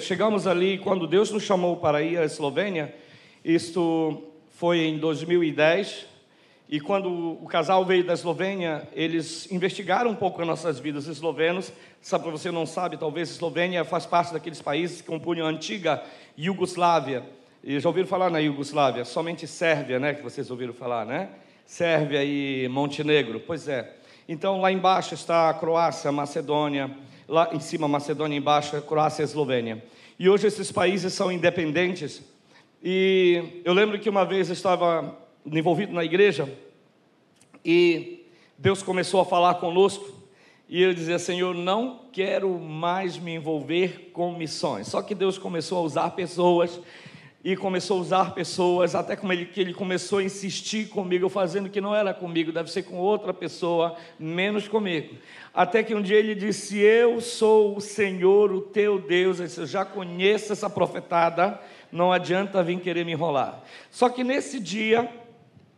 chegamos 0.00 0.48
ali 0.48 0.78
quando 0.78 1.06
Deus 1.06 1.30
nos 1.30 1.44
chamou 1.44 1.76
para 1.76 2.02
ir 2.02 2.18
à 2.18 2.24
Eslovênia 2.24 2.92
isto 3.46 4.24
foi 4.56 4.80
em 4.80 4.98
2010 4.98 6.04
E 6.68 6.80
quando 6.80 7.08
o 7.08 7.46
casal 7.46 7.84
veio 7.84 8.02
da 8.02 8.12
Eslovênia, 8.12 8.88
eles 8.92 9.50
investigaram 9.52 10.10
um 10.10 10.16
pouco 10.16 10.40
as 10.40 10.48
nossas 10.48 10.80
vidas 10.80 11.06
eslovenos. 11.06 11.72
Para 12.10 12.18
você 12.18 12.50
não 12.50 12.66
sabe, 12.66 12.96
talvez 12.96 13.30
Eslovênia 13.30 13.84
faz 13.84 14.04
parte 14.04 14.32
daqueles 14.32 14.60
países 14.60 15.00
que 15.00 15.06
compunham 15.06 15.46
a 15.46 15.50
antiga 15.50 16.02
Iugoslávia. 16.36 17.22
E 17.62 17.78
já 17.78 17.88
ouviram 17.88 18.08
falar 18.08 18.30
na 18.30 18.40
Iugoslávia? 18.40 19.04
Somente 19.04 19.46
Sérvia, 19.46 20.00
né, 20.00 20.14
que 20.14 20.22
vocês 20.22 20.50
ouviram 20.50 20.72
falar, 20.72 21.06
né? 21.06 21.28
Sérvia 21.64 22.24
e 22.24 22.66
Montenegro. 22.68 23.38
Pois 23.38 23.68
é. 23.68 23.94
Então, 24.28 24.60
lá 24.60 24.72
embaixo 24.72 25.14
está 25.14 25.50
a 25.50 25.54
Croácia, 25.54 26.08
a 26.08 26.12
Macedônia, 26.12 26.90
lá 27.28 27.50
em 27.52 27.60
cima 27.60 27.86
Macedônia, 27.86 28.36
embaixo 28.36 28.82
Croácia 28.82 29.22
e 29.22 29.24
Eslovênia. 29.24 29.84
E 30.18 30.28
hoje 30.28 30.48
esses 30.48 30.72
países 30.72 31.12
são 31.12 31.30
independentes. 31.30 32.22
E 32.82 33.62
eu 33.64 33.72
lembro 33.72 33.98
que 33.98 34.08
uma 34.08 34.24
vez 34.24 34.48
eu 34.48 34.52
estava 34.52 35.16
envolvido 35.44 35.92
na 35.92 36.04
igreja 36.04 36.52
e 37.64 38.26
Deus 38.58 38.82
começou 38.82 39.20
a 39.20 39.24
falar 39.24 39.54
conosco 39.54 40.14
e 40.68 40.82
eu 40.82 40.92
dizia, 40.92 41.18
Senhor, 41.18 41.54
não 41.54 42.00
quero 42.12 42.58
mais 42.58 43.16
me 43.16 43.34
envolver 43.34 44.10
com 44.12 44.36
missões. 44.36 44.88
Só 44.88 45.00
que 45.00 45.14
Deus 45.14 45.38
começou 45.38 45.78
a 45.78 45.82
usar 45.82 46.10
pessoas 46.10 46.80
e 47.44 47.54
começou 47.54 47.98
a 47.98 48.00
usar 48.00 48.34
pessoas, 48.34 48.96
até 48.96 49.14
como 49.14 49.32
ele, 49.32 49.46
que 49.46 49.60
ele 49.60 49.72
começou 49.72 50.18
a 50.18 50.24
insistir 50.24 50.88
comigo, 50.88 51.28
fazendo 51.28 51.70
que 51.70 51.80
não 51.80 51.94
era 51.94 52.12
comigo, 52.12 52.50
deve 52.50 52.68
ser 52.68 52.82
com 52.82 52.96
outra 52.96 53.32
pessoa, 53.32 53.94
menos 54.18 54.66
comigo. 54.66 55.14
Até 55.54 55.84
que 55.84 55.94
um 55.94 56.02
dia 56.02 56.16
ele 56.16 56.34
disse: 56.34 56.76
Eu 56.76 57.20
sou 57.20 57.76
o 57.76 57.80
Senhor, 57.80 58.50
o 58.50 58.60
teu 58.60 58.98
Deus. 58.98 59.38
Eu, 59.38 59.46
disse, 59.46 59.60
eu 59.60 59.66
já 59.66 59.84
conheço 59.84 60.52
essa 60.52 60.68
profetada, 60.68 61.60
não 61.96 62.12
adianta 62.12 62.62
vir 62.62 62.78
querer 62.78 63.04
me 63.04 63.12
enrolar. 63.12 63.62
Só 63.90 64.08
que 64.08 64.22
nesse 64.22 64.60
dia, 64.60 65.10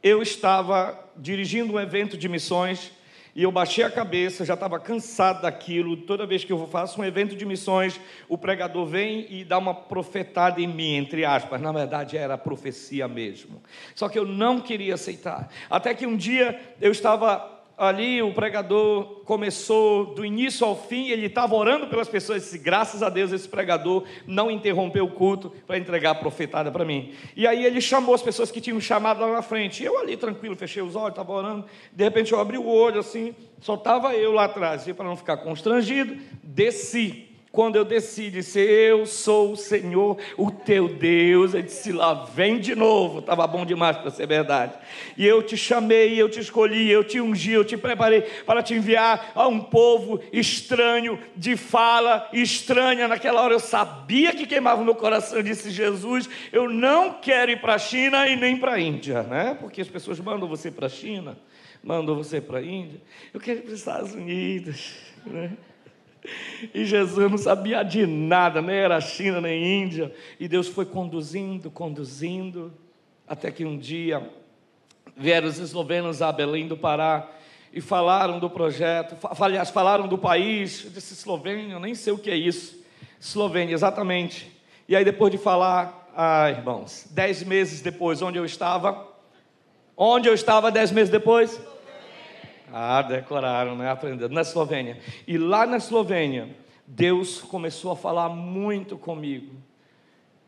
eu 0.02 0.20
estava 0.20 0.98
dirigindo 1.16 1.72
um 1.72 1.80
evento 1.80 2.18
de 2.18 2.28
missões 2.28 2.92
e 3.34 3.44
eu 3.44 3.52
baixei 3.52 3.84
a 3.84 3.90
cabeça, 3.90 4.44
já 4.44 4.54
estava 4.54 4.80
cansado 4.80 5.42
daquilo. 5.42 5.96
Toda 5.96 6.26
vez 6.26 6.42
que 6.42 6.52
eu 6.52 6.66
faço 6.66 7.00
um 7.00 7.04
evento 7.04 7.36
de 7.36 7.46
missões, 7.46 8.00
o 8.28 8.36
pregador 8.36 8.84
vem 8.84 9.26
e 9.30 9.44
dá 9.44 9.58
uma 9.58 9.72
profetada 9.72 10.60
em 10.60 10.66
mim, 10.66 10.96
entre 10.96 11.24
aspas. 11.24 11.60
Na 11.60 11.70
verdade, 11.70 12.16
era 12.16 12.36
profecia 12.36 13.06
mesmo. 13.06 13.62
Só 13.94 14.08
que 14.08 14.18
eu 14.18 14.26
não 14.26 14.60
queria 14.60 14.94
aceitar. 14.94 15.48
Até 15.70 15.94
que 15.94 16.04
um 16.04 16.16
dia 16.16 16.58
eu 16.80 16.90
estava 16.90 17.57
ali 17.78 18.20
o 18.20 18.34
pregador 18.34 19.20
começou 19.24 20.06
do 20.06 20.24
início 20.24 20.66
ao 20.66 20.74
fim, 20.74 21.10
ele 21.10 21.26
estava 21.26 21.54
orando 21.54 21.86
pelas 21.86 22.08
pessoas, 22.08 22.42
disse, 22.42 22.58
graças 22.58 23.02
a 23.02 23.08
Deus 23.08 23.30
esse 23.30 23.48
pregador 23.48 24.04
não 24.26 24.50
interrompeu 24.50 25.04
o 25.04 25.10
culto 25.12 25.52
para 25.64 25.78
entregar 25.78 26.10
a 26.10 26.14
profetada 26.16 26.72
para 26.72 26.84
mim. 26.84 27.12
E 27.36 27.46
aí 27.46 27.64
ele 27.64 27.80
chamou 27.80 28.14
as 28.14 28.22
pessoas 28.22 28.50
que 28.50 28.60
tinham 28.60 28.80
chamado 28.80 29.20
lá 29.20 29.32
na 29.32 29.42
frente. 29.42 29.84
Eu 29.84 29.96
ali 29.96 30.16
tranquilo, 30.16 30.56
fechei 30.56 30.82
os 30.82 30.96
olhos, 30.96 31.10
estava 31.10 31.32
orando. 31.32 31.66
De 31.92 32.02
repente 32.02 32.32
eu 32.32 32.40
abri 32.40 32.58
o 32.58 32.66
olho 32.66 32.98
assim, 32.98 33.34
só 33.60 33.74
estava 33.74 34.14
eu 34.14 34.32
lá 34.32 34.44
atrás. 34.46 34.88
E 34.88 34.92
para 34.92 35.06
não 35.06 35.16
ficar 35.16 35.36
constrangido, 35.36 36.16
desci 36.42 37.27
quando 37.50 37.76
eu 37.76 37.84
decidi 37.84 38.38
disse, 38.38 38.60
eu 38.60 39.06
sou 39.06 39.52
o 39.52 39.56
Senhor, 39.56 40.18
o 40.36 40.50
teu 40.50 40.88
Deus, 40.88 41.54
eu 41.54 41.62
disse, 41.62 41.92
lá 41.92 42.24
vem 42.24 42.58
de 42.58 42.74
novo, 42.74 43.20
estava 43.20 43.46
bom 43.46 43.64
demais 43.64 43.96
para 43.96 44.10
ser 44.10 44.26
verdade. 44.26 44.74
E 45.16 45.26
eu 45.26 45.42
te 45.42 45.56
chamei, 45.56 46.20
eu 46.20 46.28
te 46.28 46.40
escolhi, 46.40 46.90
eu 46.90 47.02
te 47.02 47.20
ungi, 47.20 47.52
eu 47.52 47.64
te 47.64 47.76
preparei 47.76 48.22
para 48.44 48.62
te 48.62 48.74
enviar 48.74 49.32
a 49.34 49.48
um 49.48 49.60
povo 49.60 50.20
estranho, 50.32 51.18
de 51.36 51.56
fala 51.56 52.28
estranha. 52.32 53.08
Naquela 53.08 53.42
hora 53.42 53.54
eu 53.54 53.60
sabia 53.60 54.34
que 54.34 54.46
queimava 54.46 54.80
o 54.80 54.84
meu 54.84 54.94
coração, 54.94 55.38
eu 55.38 55.42
disse, 55.42 55.70
Jesus, 55.70 56.28
eu 56.52 56.68
não 56.68 57.14
quero 57.14 57.50
ir 57.50 57.60
para 57.60 57.74
a 57.74 57.78
China 57.78 58.26
e 58.28 58.36
nem 58.36 58.56
para 58.56 58.74
a 58.74 58.80
Índia, 58.80 59.22
né? 59.22 59.56
Porque 59.58 59.80
as 59.80 59.88
pessoas 59.88 60.20
mandam 60.20 60.48
você 60.48 60.70
para 60.70 60.86
a 60.86 60.90
China, 60.90 61.38
mandam 61.82 62.14
você 62.14 62.40
para 62.40 62.58
a 62.58 62.62
Índia. 62.62 63.00
Eu 63.32 63.40
quero 63.40 63.58
ir 63.58 63.62
para 63.62 63.72
os 63.72 63.78
Estados 63.78 64.14
Unidos, 64.14 64.94
né? 65.26 65.52
E 66.74 66.84
Jesus 66.84 67.30
não 67.30 67.38
sabia 67.38 67.82
de 67.82 68.06
nada, 68.06 68.60
nem 68.60 68.76
era 68.76 69.00
China, 69.00 69.40
nem 69.40 69.82
Índia. 69.82 70.14
E 70.38 70.48
Deus 70.48 70.68
foi 70.68 70.84
conduzindo, 70.84 71.70
conduzindo, 71.70 72.72
até 73.26 73.50
que 73.50 73.64
um 73.64 73.78
dia 73.78 74.28
vieram 75.16 75.48
os 75.48 75.58
eslovenos 75.58 76.22
a 76.22 76.30
Belém 76.32 76.66
do 76.66 76.76
Pará 76.76 77.28
e 77.72 77.80
falaram 77.80 78.38
do 78.38 78.48
projeto, 78.48 79.16
aliás, 79.40 79.70
falaram 79.70 80.08
do 80.08 80.16
país. 80.16 80.84
Eu 80.84 80.90
disse 80.90 81.14
Eslovênia, 81.14 81.74
eu 81.74 81.80
nem 81.80 81.94
sei 81.94 82.12
o 82.12 82.18
que 82.18 82.30
é 82.30 82.36
isso. 82.36 82.78
Eslovênia, 83.20 83.74
exatamente. 83.74 84.50
E 84.88 84.96
aí, 84.96 85.04
depois 85.04 85.30
de 85.30 85.38
falar, 85.38 86.08
ah, 86.16 86.50
irmãos, 86.50 87.06
dez 87.10 87.42
meses 87.42 87.80
depois, 87.80 88.22
onde 88.22 88.38
eu 88.38 88.44
estava? 88.44 89.06
Onde 89.96 90.28
eu 90.28 90.34
estava 90.34 90.70
dez 90.70 90.90
meses 90.90 91.10
depois? 91.10 91.60
Ah, 92.72 93.02
decoraram, 93.02 93.76
né? 93.76 93.90
Aprenderam. 93.90 94.34
Na 94.34 94.42
Eslovênia. 94.42 94.98
E 95.26 95.38
lá 95.38 95.66
na 95.66 95.76
Eslovênia, 95.76 96.48
Deus 96.86 97.40
começou 97.40 97.92
a 97.92 97.96
falar 97.96 98.28
muito 98.28 98.96
comigo. 98.96 99.54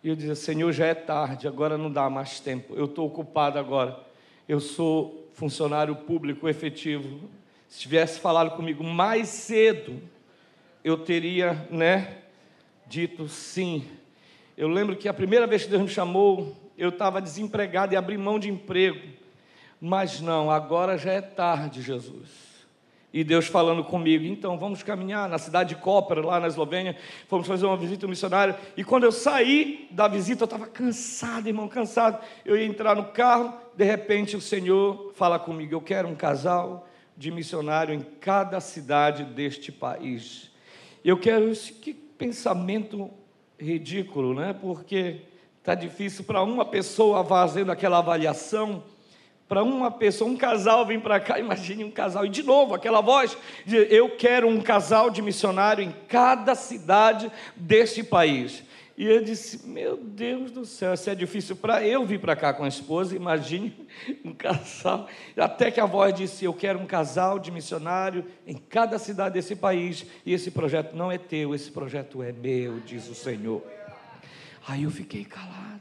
E 0.03 0.09
eu 0.09 0.17
dizia, 0.17 0.35
Senhor, 0.35 0.73
já 0.73 0.87
é 0.87 0.95
tarde, 0.95 1.47
agora 1.47 1.77
não 1.77 1.91
dá 1.91 2.09
mais 2.09 2.41
tempo. 2.41 2.75
Eu 2.75 2.87
estou 2.87 3.07
ocupado 3.07 3.59
agora. 3.59 3.99
Eu 4.49 4.59
sou 4.59 5.29
funcionário 5.35 5.95
público 5.95 6.49
efetivo. 6.49 7.29
Se 7.69 7.81
tivesse 7.81 8.19
falado 8.19 8.57
comigo 8.57 8.83
mais 8.83 9.29
cedo, 9.29 10.00
eu 10.83 10.99
teria, 10.99 11.67
né, 11.71 12.19
dito 12.87 13.29
sim. 13.29 13.87
Eu 14.57 14.69
lembro 14.69 14.97
que 14.97 15.09
a 15.09 15.15
primeira 15.15 15.47
vez 15.47 15.65
que 15.65 15.71
Deus 15.71 15.83
me 15.83 15.89
chamou, 15.89 16.57
eu 16.77 16.89
estava 16.89 17.21
desempregado 17.21 17.95
e 17.95 17.97
abri 17.97 18.17
mão 18.17 18.39
de 18.39 18.49
emprego. 18.49 19.20
Mas 19.80 20.20
não, 20.20 20.50
agora 20.50 20.99
já 20.99 21.12
é 21.12 21.20
tarde, 21.20 21.80
Jesus. 21.80 22.50
E 23.12 23.25
Deus 23.25 23.46
falando 23.46 23.82
comigo, 23.82 24.25
então 24.25 24.56
vamos 24.56 24.84
caminhar 24.84 25.28
na 25.28 25.38
cidade 25.38 25.70
de 25.75 25.80
Koper, 25.80 26.25
lá 26.25 26.38
na 26.38 26.46
Eslovênia, 26.46 26.96
fomos 27.26 27.46
fazer 27.46 27.66
uma 27.66 27.76
visita 27.76 28.06
missionária. 28.06 28.56
E 28.76 28.84
quando 28.84 29.02
eu 29.04 29.10
saí 29.10 29.88
da 29.90 30.06
visita, 30.06 30.42
eu 30.42 30.46
estava 30.46 30.66
cansado, 30.66 31.49
irmão, 31.49 31.66
cansado. 31.66 32.22
Eu 32.44 32.56
ia 32.56 32.64
entrar 32.64 32.94
no 32.94 33.06
carro, 33.06 33.52
de 33.76 33.84
repente 33.84 34.37
o 34.37 34.40
Senhor 34.40 35.12
fala 35.14 35.40
comigo: 35.40 35.75
Eu 35.75 35.80
quero 35.80 36.06
um 36.06 36.14
casal 36.14 36.87
de 37.16 37.32
missionário 37.32 37.92
em 37.92 38.00
cada 38.00 38.60
cidade 38.60 39.25
deste 39.25 39.72
país. 39.72 40.50
Eu 41.04 41.18
quero 41.18 41.50
isso, 41.50 41.72
que 41.75 41.92
pensamento 41.92 43.10
ridículo, 43.58 44.34
né? 44.34 44.52
Porque 44.52 45.22
está 45.58 45.75
difícil 45.75 46.25
para 46.25 46.42
uma 46.42 46.64
pessoa 46.64 47.25
fazendo 47.25 47.72
aquela 47.72 47.99
avaliação 47.99 48.84
para 49.50 49.64
uma 49.64 49.90
pessoa, 49.90 50.30
um 50.30 50.37
casal 50.37 50.87
vem 50.87 51.00
para 51.00 51.19
cá, 51.19 51.37
imagine 51.37 51.83
um 51.83 51.90
casal, 51.90 52.25
e 52.25 52.28
de 52.28 52.45
novo 52.45 52.73
aquela 52.73 53.00
voz 53.00 53.37
de 53.66 53.76
eu 53.92 54.09
quero 54.11 54.47
um 54.47 54.61
casal 54.61 55.11
de 55.11 55.21
missionário 55.21 55.83
em 55.83 55.92
cada 56.07 56.54
cidade 56.54 57.28
deste 57.57 58.04
país. 58.04 58.62
E 58.97 59.07
eu 59.07 59.25
disse: 59.25 59.66
Meu 59.66 59.97
Deus 59.97 60.52
do 60.52 60.64
céu, 60.64 60.97
se 60.97 61.11
é 61.11 61.16
difícil 61.16 61.57
para 61.57 61.85
eu 61.85 62.07
vir 62.07 62.21
para 62.21 62.37
cá 62.37 62.54
com 62.54 62.62
a 62.62 62.69
esposa, 62.69 63.16
imagine 63.16 63.75
um 64.25 64.33
casal. 64.33 65.09
Até 65.37 65.73
que 65.73 65.80
a 65.80 65.87
voz 65.87 66.14
disse: 66.14 66.45
Eu 66.45 66.54
quero 66.54 66.78
um 66.78 66.87
casal 66.87 67.37
de 67.37 67.50
missionário 67.50 68.25
em 68.47 68.54
cada 68.54 69.00
cidade 69.00 69.35
desse 69.35 69.57
país, 69.57 70.07
e 70.25 70.33
esse 70.33 70.52
projeto 70.52 70.95
não 70.95 71.11
é 71.11 71.19
teu, 71.19 71.57
esse 71.57 71.73
projeto 71.73 72.23
é 72.23 72.30
meu, 72.30 72.78
diz 72.78 73.09
o 73.09 73.16
Senhor. 73.16 73.64
Aí 74.69 74.85
eu 74.85 74.92
fiquei 74.92 75.25
calado. 75.25 75.79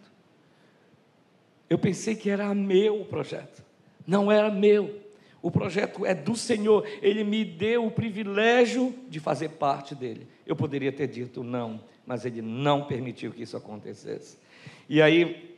Eu 1.70 1.78
pensei 1.78 2.16
que 2.16 2.30
era 2.30 2.54
meu 2.54 3.02
o 3.02 3.06
projeto. 3.06 3.64
Não 4.06 4.32
era 4.32 4.50
meu. 4.50 5.00
O 5.42 5.52
projeto 5.52 6.06
é 6.06 6.14
do 6.14 6.36
Senhor. 6.36 6.86
Ele 7.02 7.24
me 7.24 7.46
deu 7.46 7.86
o 7.86 7.92
privilégio 7.92 8.94
de 9.08 9.20
fazer 9.20 9.50
parte 9.50 9.94
dele. 9.94 10.28
Eu 10.46 10.56
poderia 10.56 10.92
ter 10.92 11.08
dito 11.08 11.44
não, 11.44 11.82
mas 12.06 12.26
ele 12.26 12.42
não 12.42 12.86
permitiu 12.86 13.32
que 13.32 13.44
isso 13.44 13.56
acontecesse. 13.56 14.38
E 14.90 15.02
aí 15.02 15.49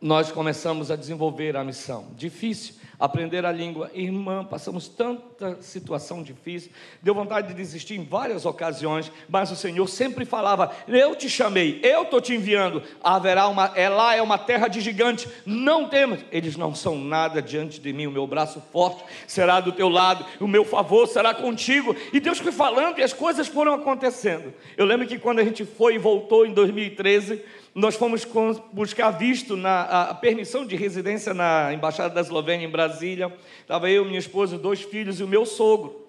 nós 0.00 0.30
começamos 0.30 0.90
a 0.90 0.96
desenvolver 0.96 1.56
a 1.56 1.64
missão. 1.64 2.08
Difícil, 2.16 2.74
aprender 2.98 3.44
a 3.44 3.52
língua. 3.52 3.90
Irmã, 3.94 4.44
passamos 4.44 4.88
tanta 4.88 5.60
situação 5.62 6.22
difícil, 6.22 6.70
deu 7.02 7.14
vontade 7.14 7.48
de 7.48 7.54
desistir 7.54 7.94
em 7.94 8.04
várias 8.04 8.44
ocasiões, 8.44 9.10
mas 9.28 9.50
o 9.50 9.56
Senhor 9.56 9.86
sempre 9.88 10.24
falava: 10.24 10.70
Eu 10.86 11.14
te 11.14 11.28
chamei, 11.28 11.80
eu 11.82 12.02
estou 12.02 12.20
te 12.20 12.34
enviando. 12.34 12.82
Haverá 13.02 13.48
uma, 13.48 13.72
é 13.74 13.88
lá 13.88 14.14
é 14.14 14.22
uma 14.22 14.38
terra 14.38 14.68
de 14.68 14.80
gigante, 14.80 15.28
não 15.44 15.88
temas. 15.88 16.20
Eles 16.30 16.56
não 16.56 16.74
são 16.74 16.98
nada 16.98 17.40
diante 17.40 17.80
de 17.80 17.92
mim, 17.92 18.06
o 18.06 18.12
meu 18.12 18.26
braço 18.26 18.62
forte 18.72 19.02
será 19.26 19.60
do 19.60 19.72
teu 19.72 19.88
lado, 19.88 20.24
o 20.40 20.48
meu 20.48 20.64
favor 20.64 21.06
será 21.06 21.34
contigo. 21.34 21.96
E 22.12 22.20
Deus 22.20 22.38
foi 22.38 22.52
falando 22.52 22.98
e 22.98 23.02
as 23.02 23.12
coisas 23.12 23.48
foram 23.48 23.74
acontecendo. 23.74 24.52
Eu 24.76 24.84
lembro 24.84 25.06
que 25.06 25.18
quando 25.18 25.38
a 25.38 25.44
gente 25.44 25.64
foi 25.64 25.94
e 25.94 25.98
voltou 25.98 26.46
em 26.46 26.52
2013, 26.52 27.42
nós 27.76 27.94
fomos 27.94 28.26
buscar 28.72 29.10
visto 29.10 29.54
na 29.54 29.82
a 29.82 30.14
permissão 30.14 30.64
de 30.64 30.74
residência 30.74 31.34
na 31.34 31.74
embaixada 31.74 32.14
da 32.14 32.22
Eslovênia 32.22 32.66
em 32.66 32.70
Brasília. 32.70 33.30
Estava 33.60 33.90
eu, 33.90 34.02
minha 34.02 34.18
esposa, 34.18 34.56
dois 34.56 34.80
filhos 34.80 35.20
e 35.20 35.22
o 35.22 35.28
meu 35.28 35.44
sogro. 35.44 36.05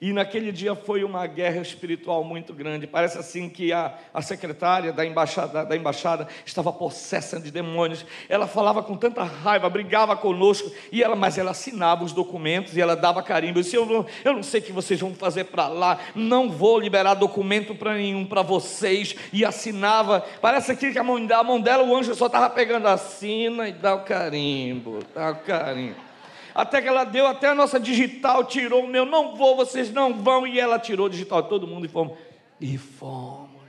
E 0.00 0.14
naquele 0.14 0.50
dia 0.50 0.74
foi 0.74 1.04
uma 1.04 1.26
guerra 1.26 1.60
espiritual 1.60 2.24
muito 2.24 2.54
grande. 2.54 2.86
Parece 2.86 3.18
assim 3.18 3.50
que 3.50 3.70
a, 3.70 3.94
a 4.14 4.22
secretária 4.22 4.94
da 4.94 5.04
embaixada, 5.04 5.62
da 5.62 5.76
embaixada 5.76 6.26
estava 6.46 6.72
possessa 6.72 7.38
de 7.38 7.50
demônios. 7.50 8.06
Ela 8.26 8.46
falava 8.46 8.82
com 8.82 8.96
tanta 8.96 9.22
raiva, 9.22 9.68
brigava 9.68 10.16
conosco, 10.16 10.72
e 10.90 11.02
ela, 11.02 11.14
mas 11.14 11.36
ela 11.36 11.50
assinava 11.50 12.02
os 12.02 12.14
documentos 12.14 12.74
e 12.74 12.80
ela 12.80 12.96
dava 12.96 13.22
carimbo. 13.22 13.58
Eu 13.58 13.62
disse: 13.62 13.76
Eu 13.76 13.84
não, 13.84 14.06
eu 14.24 14.32
não 14.32 14.42
sei 14.42 14.60
o 14.60 14.62
que 14.62 14.72
vocês 14.72 14.98
vão 14.98 15.14
fazer 15.14 15.44
para 15.44 15.68
lá, 15.68 15.98
não 16.14 16.48
vou 16.48 16.80
liberar 16.80 17.12
documento 17.12 17.74
para 17.74 17.92
nenhum 17.92 18.24
para 18.24 18.40
vocês. 18.40 19.14
E 19.34 19.44
assinava. 19.44 20.24
Parece 20.40 20.72
aqui 20.72 20.92
que 20.92 20.98
a 20.98 21.04
mão, 21.04 21.18
a 21.30 21.44
mão 21.44 21.60
dela, 21.60 21.84
o 21.84 21.94
anjo 21.94 22.14
só 22.14 22.24
estava 22.24 22.48
pegando 22.48 22.88
assina 22.88 23.68
e 23.68 23.72
dá 23.72 23.94
o 23.94 24.00
carimbo, 24.04 25.00
dá 25.14 25.32
o 25.32 25.36
carimbo 25.36 26.09
até 26.54 26.80
que 26.80 26.88
ela 26.88 27.04
deu 27.04 27.26
até 27.26 27.48
a 27.48 27.54
nossa 27.54 27.78
digital, 27.78 28.44
tirou 28.44 28.84
o 28.84 28.88
meu, 28.88 29.04
não 29.04 29.36
vou, 29.36 29.56
vocês 29.56 29.90
não 29.92 30.14
vão, 30.14 30.46
e 30.46 30.58
ela 30.58 30.78
tirou 30.78 31.06
o 31.06 31.10
digital, 31.10 31.42
todo 31.44 31.66
mundo 31.66 31.86
e 31.86 31.88
fomos. 31.88 32.16
E 32.60 32.76
fomos. 32.76 33.60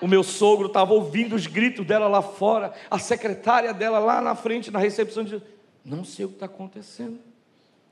O 0.00 0.08
meu 0.08 0.22
sogro 0.22 0.66
estava 0.66 0.94
ouvindo 0.94 1.36
os 1.36 1.46
gritos 1.46 1.86
dela 1.86 2.08
lá 2.08 2.22
fora, 2.22 2.72
a 2.90 2.98
secretária 2.98 3.72
dela 3.74 3.98
lá 3.98 4.20
na 4.20 4.34
frente, 4.34 4.70
na 4.70 4.78
recepção, 4.78 5.22
dizendo: 5.22 5.42
Não 5.84 6.04
sei 6.04 6.24
o 6.24 6.28
que 6.28 6.34
está 6.34 6.46
acontecendo. 6.46 7.18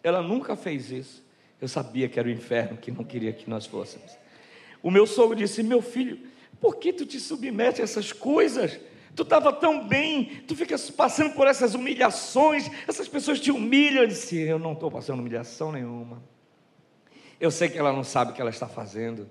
Ela 0.02 0.22
nunca 0.22 0.56
fez 0.56 0.90
isso. 0.90 1.22
Eu 1.60 1.68
sabia 1.68 2.08
que 2.08 2.18
era 2.18 2.28
o 2.28 2.30
inferno 2.30 2.78
que 2.78 2.90
não 2.90 3.04
queria 3.04 3.32
que 3.32 3.50
nós 3.50 3.66
fôssemos. 3.66 4.16
O 4.82 4.90
meu 4.90 5.06
sogro 5.06 5.36
disse: 5.36 5.62
Meu 5.62 5.82
filho, 5.82 6.18
por 6.60 6.76
que 6.76 6.92
tu 6.92 7.04
te 7.04 7.20
submete 7.20 7.80
a 7.82 7.84
essas 7.84 8.12
coisas? 8.12 8.80
Tu 9.14 9.22
estava 9.22 9.52
tão 9.52 9.86
bem, 9.86 10.42
tu 10.46 10.54
fica 10.54 10.76
passando 10.96 11.34
por 11.34 11.46
essas 11.46 11.74
humilhações, 11.74 12.70
essas 12.86 13.08
pessoas 13.08 13.40
te 13.40 13.50
humilham. 13.50 14.02
Eu 14.02 14.08
disse: 14.08 14.36
Eu 14.38 14.58
não 14.58 14.72
estou 14.72 14.90
passando 14.90 15.20
humilhação 15.20 15.72
nenhuma. 15.72 16.22
Eu 17.40 17.50
sei 17.50 17.68
que 17.68 17.78
ela 17.78 17.92
não 17.92 18.04
sabe 18.04 18.32
o 18.32 18.34
que 18.34 18.40
ela 18.40 18.50
está 18.50 18.66
fazendo. 18.66 19.28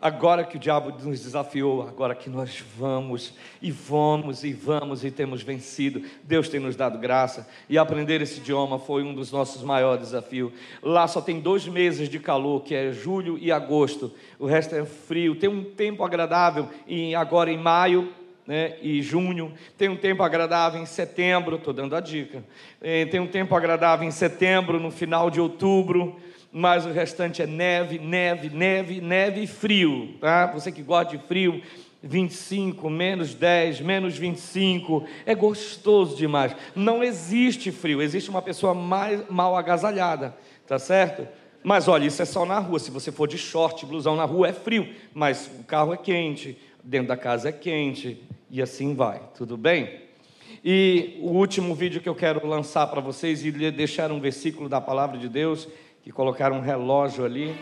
Agora 0.00 0.44
que 0.44 0.56
o 0.56 0.60
diabo 0.60 0.92
nos 1.04 1.20
desafiou, 1.24 1.82
agora 1.82 2.14
que 2.14 2.30
nós 2.30 2.62
vamos 2.78 3.34
e 3.60 3.72
vamos 3.72 4.44
e 4.44 4.52
vamos 4.52 5.04
e 5.04 5.10
temos 5.10 5.42
vencido, 5.42 6.04
Deus 6.22 6.48
tem 6.48 6.60
nos 6.60 6.76
dado 6.76 7.00
graça. 7.00 7.48
E 7.68 7.76
aprender 7.76 8.22
esse 8.22 8.38
idioma 8.38 8.78
foi 8.78 9.02
um 9.02 9.12
dos 9.12 9.32
nossos 9.32 9.60
maiores 9.64 10.04
desafios. 10.04 10.52
Lá 10.80 11.08
só 11.08 11.20
tem 11.20 11.40
dois 11.40 11.66
meses 11.66 12.08
de 12.08 12.20
calor, 12.20 12.62
que 12.62 12.76
é 12.76 12.92
julho 12.92 13.36
e 13.38 13.50
agosto. 13.50 14.12
O 14.38 14.46
resto 14.46 14.76
é 14.76 14.84
frio. 14.84 15.34
Tem 15.34 15.50
um 15.50 15.64
tempo 15.64 16.04
agradável, 16.04 16.68
e 16.86 17.12
agora 17.16 17.50
em 17.50 17.58
maio 17.58 18.14
né, 18.48 18.76
e 18.80 19.02
junho, 19.02 19.52
tem 19.76 19.90
um 19.90 19.96
tempo 19.96 20.22
agradável 20.22 20.80
em 20.80 20.86
setembro, 20.86 21.56
estou 21.56 21.74
dando 21.74 21.94
a 21.94 22.00
dica, 22.00 22.42
é, 22.80 23.04
tem 23.04 23.20
um 23.20 23.26
tempo 23.26 23.54
agradável 23.54 24.08
em 24.08 24.10
setembro, 24.10 24.80
no 24.80 24.90
final 24.90 25.30
de 25.30 25.38
outubro, 25.38 26.16
mas 26.50 26.86
o 26.86 26.90
restante 26.90 27.42
é 27.42 27.46
neve, 27.46 27.98
neve, 27.98 28.48
neve, 28.48 29.02
neve 29.02 29.42
e 29.42 29.46
frio, 29.46 30.14
tá? 30.18 30.46
Você 30.46 30.72
que 30.72 30.82
gosta 30.82 31.14
de 31.14 31.22
frio, 31.26 31.60
25, 32.02 32.88
menos 32.88 33.34
10, 33.34 33.82
menos 33.82 34.16
25, 34.16 35.04
é 35.26 35.34
gostoso 35.34 36.16
demais. 36.16 36.56
Não 36.74 37.04
existe 37.04 37.70
frio, 37.70 38.00
existe 38.00 38.30
uma 38.30 38.40
pessoa 38.40 38.72
mais 38.72 39.28
mal 39.28 39.56
agasalhada, 39.56 40.34
tá 40.66 40.78
certo? 40.78 41.28
Mas 41.62 41.86
olha, 41.86 42.06
isso 42.06 42.22
é 42.22 42.24
só 42.24 42.46
na 42.46 42.58
rua. 42.58 42.78
Se 42.78 42.90
você 42.90 43.12
for 43.12 43.28
de 43.28 43.36
short, 43.36 43.84
blusão 43.84 44.16
na 44.16 44.24
rua, 44.24 44.48
é 44.48 44.52
frio, 44.54 44.88
mas 45.12 45.50
o 45.60 45.64
carro 45.64 45.92
é 45.92 45.98
quente, 45.98 46.56
dentro 46.82 47.08
da 47.08 47.16
casa 47.16 47.50
é 47.50 47.52
quente, 47.52 48.22
e 48.50 48.62
assim 48.62 48.94
vai, 48.94 49.20
tudo 49.36 49.56
bem? 49.56 50.00
E 50.64 51.18
o 51.20 51.30
último 51.30 51.74
vídeo 51.74 52.00
que 52.00 52.08
eu 52.08 52.14
quero 52.14 52.46
lançar 52.46 52.86
para 52.86 53.00
vocês 53.00 53.44
e 53.44 53.50
deixar 53.70 54.10
um 54.10 54.20
versículo 54.20 54.68
da 54.68 54.80
palavra 54.80 55.18
de 55.18 55.28
Deus, 55.28 55.68
que 56.02 56.10
colocaram 56.10 56.56
um 56.56 56.60
relógio 56.60 57.24
ali. 57.24 57.54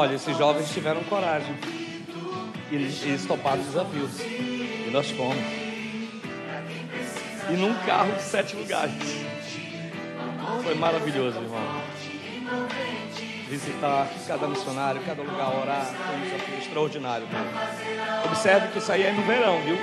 Olha, 0.00 0.14
esses 0.14 0.34
jovens 0.34 0.72
tiveram 0.72 1.04
coragem. 1.04 1.54
E 2.70 2.74
eles 2.74 3.26
toparam 3.26 3.60
os 3.60 3.66
desafios. 3.66 4.18
E 4.22 4.88
nós 4.90 5.10
fomos. 5.10 5.36
E 7.50 7.52
num 7.52 7.74
carro 7.84 8.10
de 8.12 8.22
sete 8.22 8.56
lugares. 8.56 8.94
Foi 10.62 10.74
maravilhoso, 10.74 11.36
irmão. 11.36 11.82
Visitar 13.46 14.08
cada 14.26 14.48
missionário, 14.48 15.02
cada 15.02 15.20
lugar, 15.20 15.54
orar. 15.60 15.84
Foi 15.84 16.16
um 16.16 16.20
desafio 16.22 16.58
extraordinário. 16.58 17.26
Observe 18.24 18.68
que 18.68 18.78
isso 18.78 18.90
aí 18.90 19.02
é 19.02 19.12
no 19.12 19.20
verão, 19.24 19.60
viu? 19.60 19.76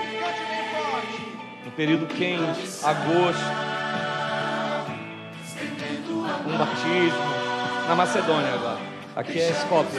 No 1.63 1.71
período 1.73 2.07
quente, 2.07 2.67
agosto. 2.83 3.45
Um 6.47 6.57
batismo. 6.57 7.87
Na 7.87 7.95
Macedônia 7.95 8.55
agora. 8.55 8.86
Aqui 9.17 9.39
é 9.39 9.49
Skopje. 9.49 9.97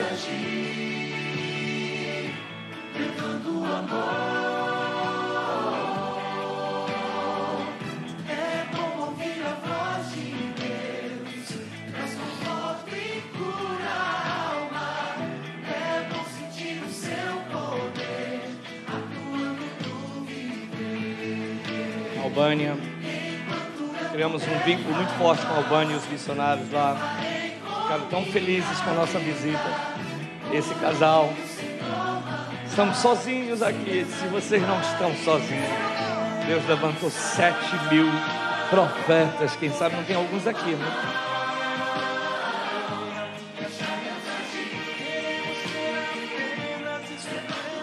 Albânia. 22.23 22.77
Criamos 24.13 24.45
um 24.45 24.59
vínculo 24.65 24.95
muito 24.95 25.11
forte 25.15 25.45
com 25.45 25.55
a 25.55 25.57
Albânia 25.57 25.95
e 25.95 25.97
os 25.97 26.07
missionários 26.07 26.71
lá 26.71 27.19
ficaram 27.89 28.07
tão 28.09 28.25
felizes 28.27 28.81
com 28.81 28.91
a 28.91 28.93
nossa 28.93 29.19
visita. 29.19 29.65
Esse 30.53 30.75
casal. 30.75 31.33
Estamos 32.67 32.99
sozinhos 32.99 33.63
aqui. 33.63 34.05
Se 34.05 34.27
vocês 34.27 34.63
não 34.63 34.79
estão 34.79 35.15
sozinhos, 35.25 35.71
Deus 36.47 36.67
levantou 36.69 37.09
sete 37.09 37.75
mil 37.91 38.07
profetas. 38.69 39.57
Quem 39.57 39.73
sabe 39.73 39.97
não 39.97 40.05
tem 40.05 40.17
alguns 40.17 40.47
aqui, 40.47 40.73
né? 40.73 40.87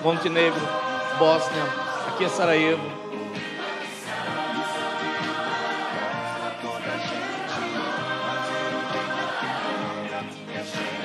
Montenegro, 0.04 0.62
Bósnia, 1.18 1.63
aqui 2.10 2.26
é 2.26 2.30
Sarajevo. 2.30 3.05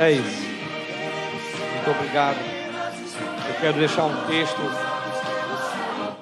É 0.03 0.13
isso. 0.13 0.43
Muito 1.75 1.91
obrigado. 1.91 2.39
Eu 3.47 3.61
quero 3.61 3.79
deixar 3.79 4.07
um 4.07 4.27
texto. 4.27 4.57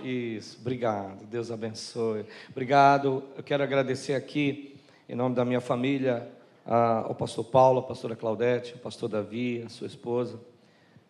Isso, 0.03 0.59
obrigado. 0.61 1.25
Deus 1.27 1.53
abençoe. 1.53 2.25
Obrigado. 2.51 3.23
Eu 3.37 3.43
quero 3.45 3.63
agradecer 3.63 4.15
aqui, 4.15 4.75
em 5.09 5.15
nome 5.15 5.37
da 5.37 5.45
minha 5.45 5.61
família, 5.61 6.29
ao 6.67 7.15
pastor 7.15 7.45
Paulo, 7.45 7.79
a 7.79 7.83
pastora 7.85 8.17
Claudete, 8.17 8.73
ao 8.73 8.81
pastor 8.81 9.09
Davi, 9.09 9.63
a 9.65 9.69
sua 9.69 9.87
esposa, 9.87 10.41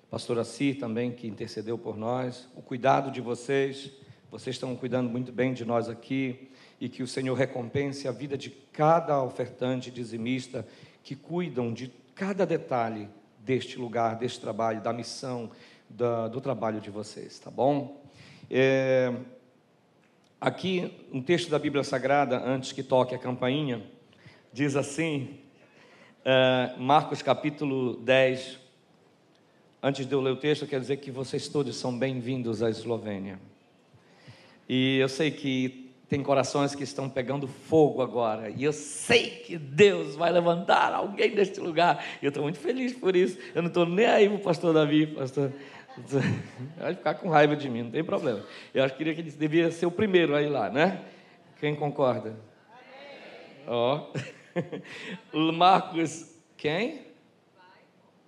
a 0.06 0.10
pastora 0.10 0.44
Si 0.44 0.74
também, 0.74 1.10
que 1.10 1.26
intercedeu 1.26 1.78
por 1.78 1.96
nós, 1.96 2.50
o 2.54 2.60
cuidado 2.60 3.10
de 3.10 3.22
vocês, 3.22 3.90
Vocês 4.30 4.56
estão 4.56 4.76
cuidando 4.76 5.08
muito 5.08 5.32
bem 5.32 5.54
de 5.54 5.64
nós 5.64 5.88
aqui 5.88 6.50
e 6.78 6.86
que 6.86 7.02
o 7.02 7.08
Senhor 7.08 7.34
recompense 7.34 8.06
a 8.06 8.12
vida 8.12 8.36
de 8.36 8.50
cada 8.50 9.22
ofertante 9.22 9.90
dizimista 9.90 10.68
que 11.02 11.16
cuidam 11.16 11.72
de 11.72 11.90
cada 12.18 12.44
detalhe 12.44 13.08
deste 13.38 13.78
lugar, 13.78 14.16
deste 14.16 14.40
trabalho, 14.40 14.80
da 14.82 14.92
missão, 14.92 15.52
da, 15.88 16.26
do 16.26 16.40
trabalho 16.40 16.80
de 16.80 16.90
vocês, 16.90 17.38
tá 17.38 17.48
bom? 17.48 18.02
É, 18.50 19.14
aqui, 20.40 20.92
um 21.12 21.22
texto 21.22 21.48
da 21.48 21.60
Bíblia 21.60 21.84
Sagrada, 21.84 22.36
antes 22.44 22.72
que 22.72 22.82
toque 22.82 23.14
a 23.14 23.18
campainha, 23.18 23.86
diz 24.52 24.74
assim, 24.74 25.38
é, 26.24 26.74
Marcos 26.76 27.22
capítulo 27.22 27.96
10. 27.98 28.58
Antes 29.80 30.04
de 30.04 30.12
eu 30.12 30.20
ler 30.20 30.32
o 30.32 30.36
texto, 30.36 30.62
eu 30.62 30.68
quero 30.68 30.80
dizer 30.80 30.96
que 30.96 31.12
vocês 31.12 31.46
todos 31.46 31.76
são 31.76 31.96
bem-vindos 31.96 32.64
à 32.64 32.68
Eslovênia. 32.68 33.38
E 34.68 34.98
eu 34.98 35.08
sei 35.08 35.30
que 35.30 35.87
tem 36.08 36.22
corações 36.22 36.74
que 36.74 36.82
estão 36.82 37.08
pegando 37.08 37.46
fogo 37.46 38.00
agora. 38.00 38.48
E 38.48 38.64
eu 38.64 38.72
sei 38.72 39.28
que 39.28 39.58
Deus 39.58 40.16
vai 40.16 40.32
levantar 40.32 40.94
alguém 40.94 41.34
deste 41.34 41.60
lugar. 41.60 42.02
E 42.22 42.24
eu 42.24 42.28
estou 42.28 42.42
muito 42.42 42.58
feliz 42.58 42.94
por 42.94 43.14
isso. 43.14 43.38
Eu 43.54 43.60
não 43.60 43.68
estou 43.68 43.84
nem 43.84 44.06
aí 44.06 44.26
para 44.26 44.38
o 44.38 44.40
pastor 44.40 44.72
Davi, 44.72 45.06
pastor. 45.06 45.52
Vai 46.78 46.94
ficar 46.94 47.14
com 47.14 47.28
raiva 47.28 47.54
de 47.54 47.68
mim, 47.68 47.82
não 47.82 47.90
tem 47.90 48.02
problema. 48.02 48.42
Eu 48.72 48.84
acho 48.84 48.94
que 48.94 48.98
queria 48.98 49.14
que 49.14 49.20
ele 49.20 49.30
devia 49.30 49.70
ser 49.70 49.84
o 49.84 49.90
primeiro 49.90 50.34
aí 50.34 50.48
lá, 50.48 50.70
né? 50.70 51.02
Quem 51.60 51.74
concorda? 51.74 52.34
Ó. 53.66 54.06
Oh. 55.32 55.52
Marcos, 55.52 56.34
quem? 56.56 57.06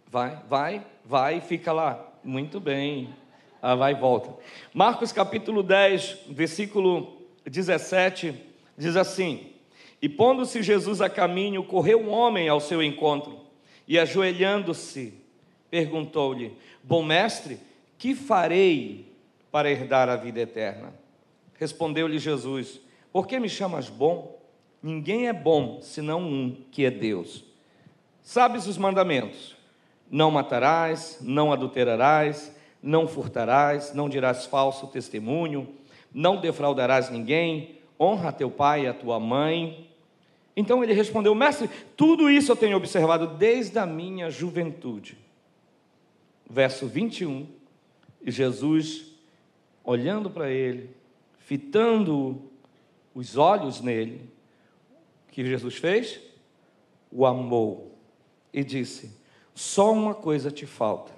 Vai, 0.07 0.41
vai, 0.49 0.87
vai, 1.05 1.41
fica 1.41 1.73
lá. 1.73 2.09
Muito 2.23 2.61
bem. 2.61 3.13
Ah, 3.61 3.75
vai 3.75 3.93
e 3.93 3.97
volta. 3.97 4.33
Marcos 4.73 5.11
capítulo 5.11 5.61
10, 5.61 6.27
versículo 6.29 7.20
17, 7.51 8.33
diz 8.79 8.97
assim: 8.97 9.53
E 10.01 10.09
pondo-se 10.09 10.63
Jesus 10.63 11.01
a 11.01 11.11
caminho, 11.11 11.65
correu 11.65 12.01
um 12.01 12.11
homem 12.11 12.49
ao 12.49 12.61
seu 12.61 12.81
encontro, 12.81 13.41
e 13.87 13.99
ajoelhando-se, 13.99 15.13
perguntou-lhe: 15.69 16.57
Bom 16.83 17.03
mestre, 17.03 17.59
que 17.99 18.15
farei 18.15 19.13
para 19.51 19.69
herdar 19.71 20.09
a 20.09 20.17
vida 20.17 20.41
eterna? 20.41 20.95
Respondeu-lhe 21.59 22.21
Jesus: 22.21 22.81
Por 23.13 23.27
que 23.27 23.41
me 23.41 23.49
chamas 23.49 23.89
bom? 23.89 24.39
Ninguém 24.81 25.29
é 25.29 25.33
bom 25.33 25.81
senão 25.83 26.21
um, 26.23 26.57
que 26.71 26.87
é 26.87 26.91
Deus. 26.91 27.45
Sabes 28.23 28.69
os 28.69 28.79
mandamentos: 28.79 29.57
Não 30.09 30.31
matarás, 30.31 31.19
não 31.21 31.53
adulterarás, 31.53 32.57
não 32.81 33.09
furtarás, 33.09 33.93
não 33.93 34.09
dirás 34.09 34.47
falso 34.47 34.87
testemunho 34.87 35.80
não 36.13 36.41
defraudarás 36.41 37.11
ninguém, 37.11 37.77
honra 37.99 38.33
teu 38.33 38.51
pai 38.51 38.85
e 38.85 38.89
a 38.89 38.95
tua 38.95 39.21
mãe. 39.21 39.91
Então 40.57 40.83
ele 40.83 40.93
respondeu: 40.93 41.35
Mestre, 41.35 41.69
tudo 41.97 42.31
isso 42.31 42.53
eu 42.53 42.57
tenho 42.57 42.77
observado 42.77 43.27
desde 43.37 43.79
a 43.79 43.87
minha 43.87 44.31
juventude. 44.31 45.19
Verso 46.49 46.87
21, 46.87 47.47
e 48.23 48.31
Jesus, 48.31 49.13
olhando 49.85 50.29
para 50.31 50.51
ele, 50.51 50.91
fitando 51.39 52.51
os 53.15 53.37
olhos 53.37 53.81
nele, 53.81 54.29
o 55.29 55.33
que 55.33 55.45
Jesus 55.45 55.77
fez? 55.77 56.21
O 57.13 57.25
amou 57.25 57.97
e 58.53 58.65
disse: 58.65 59.17
Só 59.55 59.93
uma 59.93 60.15
coisa 60.15 60.51
te 60.51 60.67
falta. 60.67 61.13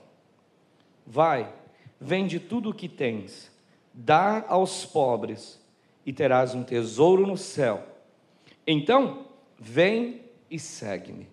Vai, 1.07 1.53
vende 2.01 2.39
tudo 2.39 2.71
o 2.71 2.75
que 2.75 2.89
tens 2.89 3.52
dá 3.93 4.45
aos 4.49 4.85
pobres 4.85 5.61
e 6.05 6.13
terás 6.13 6.55
um 6.55 6.63
tesouro 6.63 7.27
no 7.27 7.37
céu. 7.37 7.83
Então, 8.67 9.27
vem 9.59 10.23
e 10.51 10.59
segue-me. 10.59 11.29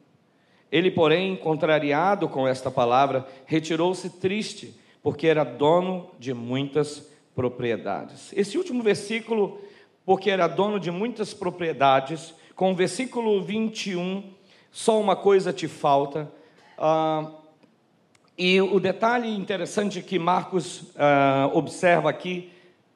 Ele, 0.72 0.92
porém, 0.92 1.36
contrariado 1.36 2.30
com 2.30 2.48
esta 2.48 2.70
palavra, 2.70 3.28
retirou-se 3.46 4.10
triste, 4.12 4.76
porque 5.02 5.28
era 5.28 5.44
dono 5.44 6.12
de 6.20 6.34
muitas 6.34 7.10
propriedades. 7.36 8.32
Esse 8.34 8.58
último 8.58 8.84
versículo, 8.84 9.60
porque 10.06 10.30
era 10.30 10.48
dono 10.48 10.80
de 10.80 10.92
muitas 10.92 11.34
propriedades, 11.34 12.34
com 12.56 12.72
o 12.72 12.76
versículo 12.76 13.42
21, 13.42 14.32
só 14.72 15.00
uma 15.00 15.16
coisa 15.16 15.52
te 15.52 15.68
falta. 15.68 16.32
Ah, 16.78 17.32
e 18.42 18.62
o 18.62 18.80
detalhe 18.80 19.28
interessante 19.36 20.02
que 20.02 20.18
Marcos 20.18 20.82
uh, 20.94 21.52
observa 21.52 22.10
aqui 22.10 22.50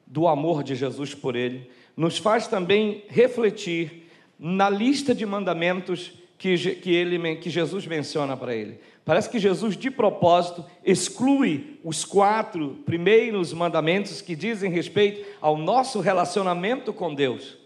do 0.06 0.26
amor 0.26 0.64
de 0.64 0.74
Jesus 0.74 1.14
por 1.14 1.36
ele, 1.36 1.70
nos 1.94 2.16
faz 2.16 2.48
também 2.48 3.04
refletir 3.08 4.08
na 4.38 4.70
lista 4.70 5.14
de 5.14 5.26
mandamentos 5.26 6.14
que, 6.38 6.56
que, 6.76 6.94
ele, 6.94 7.36
que 7.36 7.50
Jesus 7.50 7.86
menciona 7.86 8.34
para 8.38 8.54
ele. 8.54 8.80
Parece 9.04 9.28
que 9.28 9.38
Jesus, 9.38 9.76
de 9.76 9.90
propósito, 9.90 10.64
exclui 10.82 11.78
os 11.84 12.06
quatro 12.06 12.78
primeiros 12.86 13.52
mandamentos 13.52 14.22
que 14.22 14.34
dizem 14.34 14.70
respeito 14.70 15.26
ao 15.42 15.58
nosso 15.58 16.00
relacionamento 16.00 16.90
com 16.90 17.14
Deus, 17.14 17.58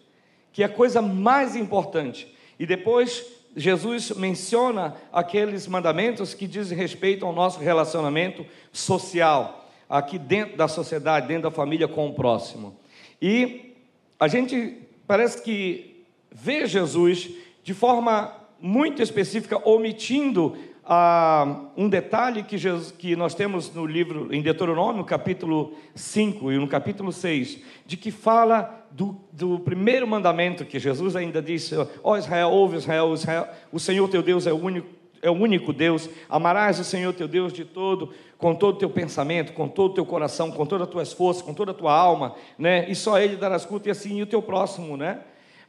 que 0.52 0.64
é 0.64 0.66
a 0.66 0.68
coisa 0.68 1.00
mais 1.00 1.54
importante. 1.54 2.26
E 2.58 2.66
depois 2.66 3.37
Jesus 3.56 4.10
menciona 4.12 4.94
aqueles 5.12 5.66
mandamentos 5.66 6.34
que 6.34 6.46
dizem 6.46 6.76
respeito 6.76 7.26
ao 7.26 7.32
nosso 7.32 7.58
relacionamento 7.58 8.44
social, 8.72 9.68
aqui 9.88 10.18
dentro 10.18 10.56
da 10.56 10.68
sociedade, 10.68 11.26
dentro 11.26 11.44
da 11.44 11.50
família 11.50 11.88
com 11.88 12.08
o 12.08 12.14
próximo. 12.14 12.76
E 13.20 13.74
a 14.20 14.28
gente 14.28 14.78
parece 15.06 15.42
que 15.42 16.04
vê 16.30 16.66
Jesus 16.66 17.30
de 17.62 17.74
forma 17.74 18.32
muito 18.60 19.02
específica, 19.02 19.60
omitindo 19.68 20.56
ah, 20.90 21.66
um 21.76 21.86
detalhe 21.86 22.42
que, 22.42 22.56
Jesus, 22.56 22.90
que 22.90 23.14
nós 23.14 23.34
temos 23.34 23.70
no 23.74 23.84
livro, 23.84 24.34
em 24.34 24.40
Deuteronômio, 24.40 25.04
capítulo 25.04 25.74
5 25.94 26.50
e 26.50 26.56
no 26.56 26.66
capítulo 26.66 27.12
6, 27.12 27.60
de 27.84 27.94
que 27.94 28.10
fala 28.10 28.86
do, 28.90 29.20
do 29.30 29.58
primeiro 29.58 30.08
mandamento 30.08 30.64
que 30.64 30.78
Jesus 30.78 31.14
ainda 31.14 31.42
disse: 31.42 31.76
Ó 31.76 31.86
oh, 32.02 32.16
Israel, 32.16 32.48
ouve 32.48 32.78
Israel, 32.78 33.12
Israel, 33.12 33.48
o 33.70 33.78
Senhor 33.78 34.08
teu 34.08 34.22
Deus 34.22 34.46
é 34.46 34.52
o 34.52 34.56
único. 34.56 34.96
É 35.20 35.28
o 35.28 35.34
único 35.34 35.72
Deus, 35.72 36.08
amarás 36.28 36.78
o 36.78 36.84
Senhor 36.84 37.12
teu 37.12 37.26
Deus 37.26 37.52
de 37.52 37.64
todo, 37.64 38.14
com 38.38 38.54
todo 38.54 38.76
o 38.76 38.78
teu 38.78 38.88
pensamento, 38.88 39.52
com 39.52 39.66
todo 39.66 39.90
o 39.90 39.94
teu 39.94 40.06
coração, 40.06 40.48
com 40.48 40.64
todas 40.64 40.86
as 40.86 40.92
tuas 40.92 41.12
forças, 41.12 41.42
com 41.42 41.52
toda 41.52 41.72
a 41.72 41.74
tua 41.74 41.92
alma, 41.92 42.36
né? 42.56 42.88
E 42.88 42.94
só 42.94 43.18
Ele 43.18 43.34
darás 43.34 43.64
culto 43.64 43.88
e 43.88 43.90
assim 43.90 44.18
e 44.18 44.22
o 44.22 44.26
teu 44.26 44.40
próximo, 44.40 44.96
né? 44.96 45.22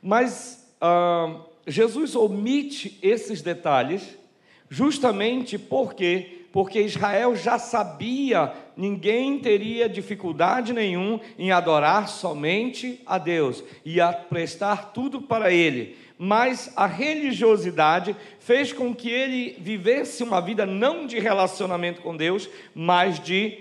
Mas 0.03 0.71
ah, 0.79 1.35
Jesus 1.65 2.15
omite 2.15 2.99
esses 3.01 3.41
detalhes 3.41 4.18
justamente 4.69 5.57
porque 5.57 6.39
porque 6.51 6.81
Israel 6.81 7.35
já 7.35 7.59
sabia, 7.59 8.51
ninguém 8.75 9.39
teria 9.39 9.87
dificuldade 9.87 10.73
nenhum 10.73 11.19
em 11.37 11.51
adorar 11.51 12.07
somente 12.07 13.01
a 13.05 13.17
Deus 13.17 13.63
e 13.85 14.01
a 14.01 14.11
prestar 14.11 14.91
tudo 14.91 15.21
para 15.21 15.51
ele. 15.51 15.95
Mas 16.17 16.73
a 16.75 16.85
religiosidade 16.85 18.15
fez 18.39 18.73
com 18.73 18.93
que 18.93 19.09
ele 19.09 19.57
vivesse 19.59 20.23
uma 20.23 20.41
vida 20.41 20.65
não 20.65 21.05
de 21.05 21.19
relacionamento 21.19 22.01
com 22.01 22.17
Deus, 22.17 22.49
mas 22.73 23.19
de 23.19 23.59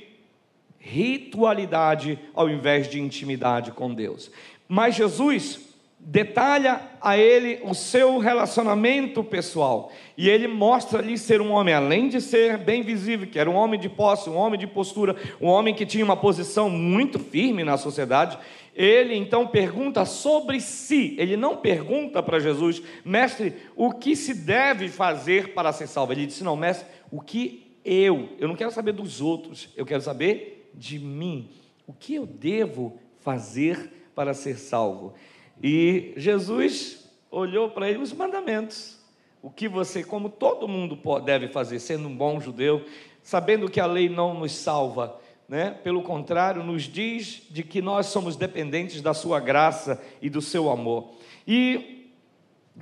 ritualidade 0.79 2.19
ao 2.35 2.49
invés 2.49 2.89
de 2.89 2.99
intimidade 2.99 3.71
com 3.71 3.93
Deus. 3.93 4.31
Mas 4.67 4.95
Jesus 4.95 5.68
detalha 6.01 6.81
a 7.01 7.19
ele 7.19 7.61
o 7.65 7.75
seu 7.75 8.19
relacionamento 8.19 9.23
pessoal. 9.23 9.93
E 10.17 10.29
ele 10.29 10.49
mostra 10.49 11.01
ali 11.01 11.19
ser 11.19 11.41
um 11.41 11.51
homem, 11.51 11.75
além 11.75 12.09
de 12.09 12.21
ser 12.21 12.59
bem 12.59 12.83
visível, 12.83 13.27
que 13.27 13.39
era 13.39 13.51
um 13.51 13.55
homem 13.55 13.79
de 13.79 13.89
posse, 13.89 14.31
um 14.31 14.37
homem 14.37 14.59
de 14.59 14.67
postura, 14.67 15.17
um 15.41 15.47
homem 15.47 15.75
que 15.75 15.85
tinha 15.85 16.05
uma 16.05 16.17
posição 16.17 16.71
muito 16.71 17.19
firme 17.19 17.65
na 17.65 17.77
sociedade. 17.77 18.39
Ele 18.75 19.17
então 19.17 19.47
pergunta 19.47 20.05
sobre 20.05 20.61
si, 20.61 21.17
ele 21.19 21.37
não 21.37 21.57
pergunta 21.57 22.23
para 22.23 22.39
Jesus, 22.39 22.81
mestre, 23.05 23.55
o 23.75 23.93
que 23.93 24.15
se 24.15 24.33
deve 24.33 24.89
fazer 24.89 25.53
para 25.53 25.73
ser 25.73 25.89
salvo? 25.89 26.13
Ele 26.13 26.27
disse: 26.27 26.45
não, 26.45 26.57
mestre, 26.57 26.87
o 27.11 27.21
que 27.21 27.77
eu, 27.85 28.29
eu 28.39 28.47
não 28.47 28.55
quero 28.55 28.71
saber 28.71 28.93
dos 28.93 29.21
outros, 29.21 29.69
eu 29.77 29.85
quero 29.85 30.01
saber 30.01 30.71
de 30.75 30.99
mim. 30.99 31.51
O 31.89 31.93
que 31.93 32.15
eu 32.15 32.27
devo 32.27 32.99
fazer 33.21 34.11
para 34.15 34.33
ser 34.33 34.59
salvo? 34.59 35.15
E 35.63 36.13
Jesus 36.17 37.09
olhou 37.31 37.71
para 37.71 37.89
ele 37.89 37.99
os 37.99 38.13
mandamentos. 38.13 38.99
O 39.43 39.51
que 39.51 39.69
você, 39.69 40.03
como 40.03 40.29
todo 40.29 40.69
mundo 40.69 40.99
deve 41.21 41.49
fazer, 41.49 41.79
sendo 41.79 42.09
um 42.09 42.17
bom 42.17 42.41
judeu, 42.41 42.85
sabendo 43.23 43.71
que 43.71 43.81
a 43.81 43.87
lei 43.87 44.09
não 44.09 44.35
nos 44.35 44.53
salva, 44.53 45.21
né? 45.49 45.71
pelo 45.83 46.03
contrário, 46.03 46.63
nos 46.65 46.83
diz 46.85 47.43
de 47.51 47.63
que 47.63 47.81
nós 47.81 48.07
somos 48.07 48.37
dependentes 48.37 49.01
da 49.01 49.15
sua 49.15 49.41
graça 49.41 50.03
e 50.21 50.29
do 50.29 50.43
seu 50.43 50.71
amor. 50.71 51.13
E 51.47 51.99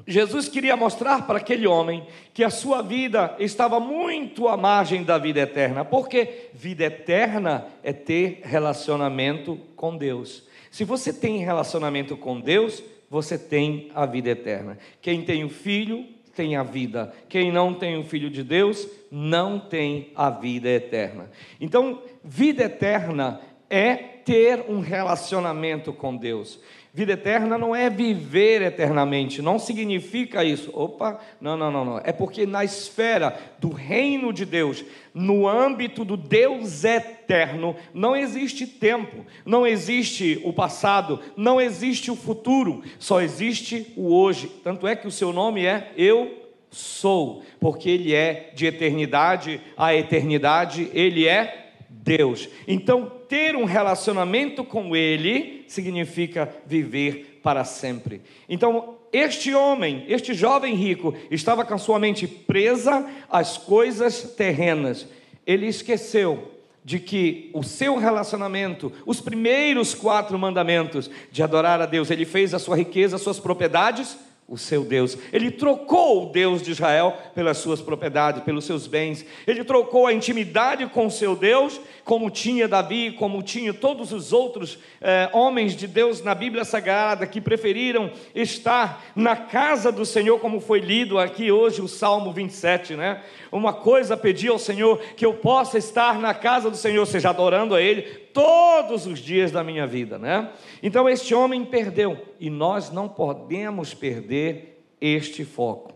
Jesus 0.07 0.49
queria 0.49 0.77
mostrar 0.77 1.27
para 1.27 1.39
aquele 1.39 1.67
homem 1.67 2.07
que 2.35 2.45
a 2.45 2.51
sua 2.51 2.83
vida 2.83 3.35
estava 3.39 3.79
muito 3.79 4.49
à 4.49 4.57
margem 4.57 5.05
da 5.05 5.17
vida 5.17 5.41
eterna, 5.41 5.85
porque 5.85 6.49
vida 6.53 6.85
eterna 6.85 7.67
é 7.83 7.93
ter 7.93 8.41
relacionamento 8.43 9.59
com 9.77 9.97
Deus. 9.97 10.45
Se 10.77 10.85
você 10.85 11.11
tem 11.11 11.39
relacionamento 11.39 12.19
com 12.19 12.39
Deus, 12.39 12.83
você 13.09 13.39
tem 13.39 13.91
a 13.95 14.05
vida 14.05 14.29
eterna. 14.29 14.77
Quem 15.01 15.23
tem 15.23 15.43
o 15.43 15.49
filho 15.49 16.05
tem 16.35 16.55
a 16.55 16.63
vida. 16.63 17.15
Quem 17.31 17.51
não 17.51 17.73
tem 17.73 17.97
o 17.97 18.05
filho 18.05 18.29
de 18.29 18.43
Deus 18.43 18.87
não 19.11 19.59
tem 19.59 20.13
a 20.15 20.29
vida 20.29 20.69
eterna. 20.69 21.31
Então, 21.59 22.03
vida 22.23 22.65
eterna 22.65 23.41
é 23.71 23.95
ter 23.95 24.67
um 24.69 24.81
relacionamento 24.81 25.95
com 25.95 26.15
Deus. 26.15 26.61
Vida 26.97 27.13
eterna 27.13 27.59
não 27.59 27.77
é 27.77 27.91
viver 27.91 28.63
eternamente, 28.63 29.43
não 29.43 29.59
significa 29.59 30.43
isso. 30.43 30.71
Opa, 30.73 31.21
não, 31.39 31.55
não, 31.55 31.71
não, 31.71 31.85
não. 31.85 32.01
É 32.03 32.11
porque 32.11 32.47
na 32.47 32.65
esfera 32.65 33.39
do 33.59 33.69
reino 33.69 34.33
de 34.33 34.47
Deus, 34.47 34.83
no 35.13 35.47
âmbito 35.47 36.07
do 36.07 36.17
Deus 36.17 36.85
eterno, 36.85 37.77
não 37.93 38.17
existe 38.17 38.67
tempo, 38.67 39.27
não 39.45 39.67
existe 39.67 40.41
o 40.43 40.55
passado, 40.55 41.21
não 41.37 41.61
existe 41.61 42.11
o 42.11 42.17
futuro, 42.17 42.83
só 42.99 43.21
existe 43.21 43.93
o 43.95 44.15
hoje. 44.15 44.51
Tanto 44.65 44.87
é 44.87 44.97
que 44.97 45.07
o 45.07 45.11
seu 45.11 45.35
nome 45.35 45.67
é 45.67 45.93
Eu 45.99 46.47
sou, 46.71 47.43
porque 47.61 47.91
Ele 47.91 48.15
é 48.15 48.53
de 48.55 48.65
eternidade 48.65 49.61
a 49.77 49.95
eternidade, 49.95 50.91
Ele 50.95 51.29
é 51.29 51.66
Deus. 52.03 52.49
Então, 52.67 53.11
ter 53.29 53.57
um 53.57 53.65
relacionamento 53.65 54.65
com 54.65 54.95
Ele 54.95 55.65
significa 55.69 56.55
viver 56.67 57.41
para 57.43 57.65
sempre. 57.65 58.21
Então, 58.49 58.97
este 59.13 59.55
homem, 59.55 60.05
este 60.09 60.35
jovem 60.35 60.75
rico, 60.75 61.15
estava 61.31 61.65
com 61.65 61.79
sua 61.79 61.99
mente 61.99 62.27
presa 62.27 63.09
às 63.31 63.57
coisas 63.57 64.35
terrenas. 64.37 65.07
Ele 65.47 65.67
esqueceu 65.67 66.53
de 66.85 67.01
que 67.01 67.51
o 67.53 67.65
seu 67.65 67.97
relacionamento, 67.97 68.93
os 69.05 69.21
primeiros 69.21 69.95
quatro 69.95 70.39
mandamentos 70.39 71.11
de 71.33 71.43
adorar 71.43 71.81
a 71.81 71.87
Deus, 71.87 72.11
ele 72.11 72.25
fez 72.25 72.55
a 72.55 72.59
sua 72.59 72.77
riqueza, 72.77 73.17
as 73.17 73.23
suas 73.23 73.41
propriedades 73.41 74.17
o 74.49 74.57
seu 74.57 74.85
Deus. 74.85 75.19
Ele 75.33 75.51
trocou 75.51 76.23
o 76.23 76.33
Deus 76.33 76.63
de 76.63 76.71
Israel 76.71 77.17
pelas 77.35 77.59
suas 77.59 77.81
propriedades, 77.81 78.45
pelos 78.45 78.65
seus 78.65 78.87
bens. 78.87 79.27
Ele 79.47 79.65
trocou 79.65 80.07
a 80.07 80.13
intimidade 80.13 80.87
com 80.87 81.07
o 81.07 81.11
seu 81.11 81.35
Deus, 81.35 81.81
como 82.05 82.31
tinha 82.31 82.69
Davi, 82.69 83.11
como 83.11 83.43
tinha 83.43 83.75
todos 83.75 84.13
os 84.13 84.33
outros 84.33 84.79
eh, 85.01 85.29
homens 85.33 85.75
de 85.75 85.89
Deus 85.89 86.23
na 86.23 86.35
Bíblia 86.35 86.65
Sagrada 86.65 87.27
que 87.27 87.41
preferiram 87.41 88.13
estar 88.35 89.05
na 89.17 89.35
casa 89.35 89.91
do 89.91 90.05
Senhor, 90.05 90.39
como 90.39 90.61
foi 90.61 90.79
lido 90.79 91.19
aqui 91.19 91.51
hoje 91.51 91.83
o 91.83 91.89
Salmo 91.89 92.33
27, 92.33 92.95
né? 92.95 93.23
Uma 93.51 93.73
coisa 93.73 94.17
pedi 94.17 94.47
ao 94.47 94.59
Senhor 94.59 95.01
que 95.17 95.27
eu 95.27 95.35
possa 95.35 95.77
estar 95.79 96.21
na 96.21 96.33
casa 96.35 96.71
do 96.71 96.77
Senhor, 96.77 97.05
seja 97.07 97.31
adorando 97.31 97.75
a 97.75 97.83
Ele 97.83 98.26
todos 98.37 99.07
os 99.07 99.19
dias 99.19 99.51
da 99.51 99.65
minha 99.65 99.87
vida, 99.87 100.19
né? 100.19 100.53
Então 100.83 101.09
este 101.09 101.35
homem 101.35 101.65
perdeu 101.65 102.23
e 102.39 102.51
nós 102.51 102.91
não 102.91 103.09
podemos 103.09 103.95
perder 103.95 104.85
este 105.01 105.43
foco. 105.43 105.95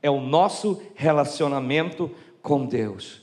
É 0.00 0.08
o 0.08 0.20
nosso 0.20 0.80
relacionamento 0.94 2.08
com 2.40 2.64
Deus. 2.64 3.22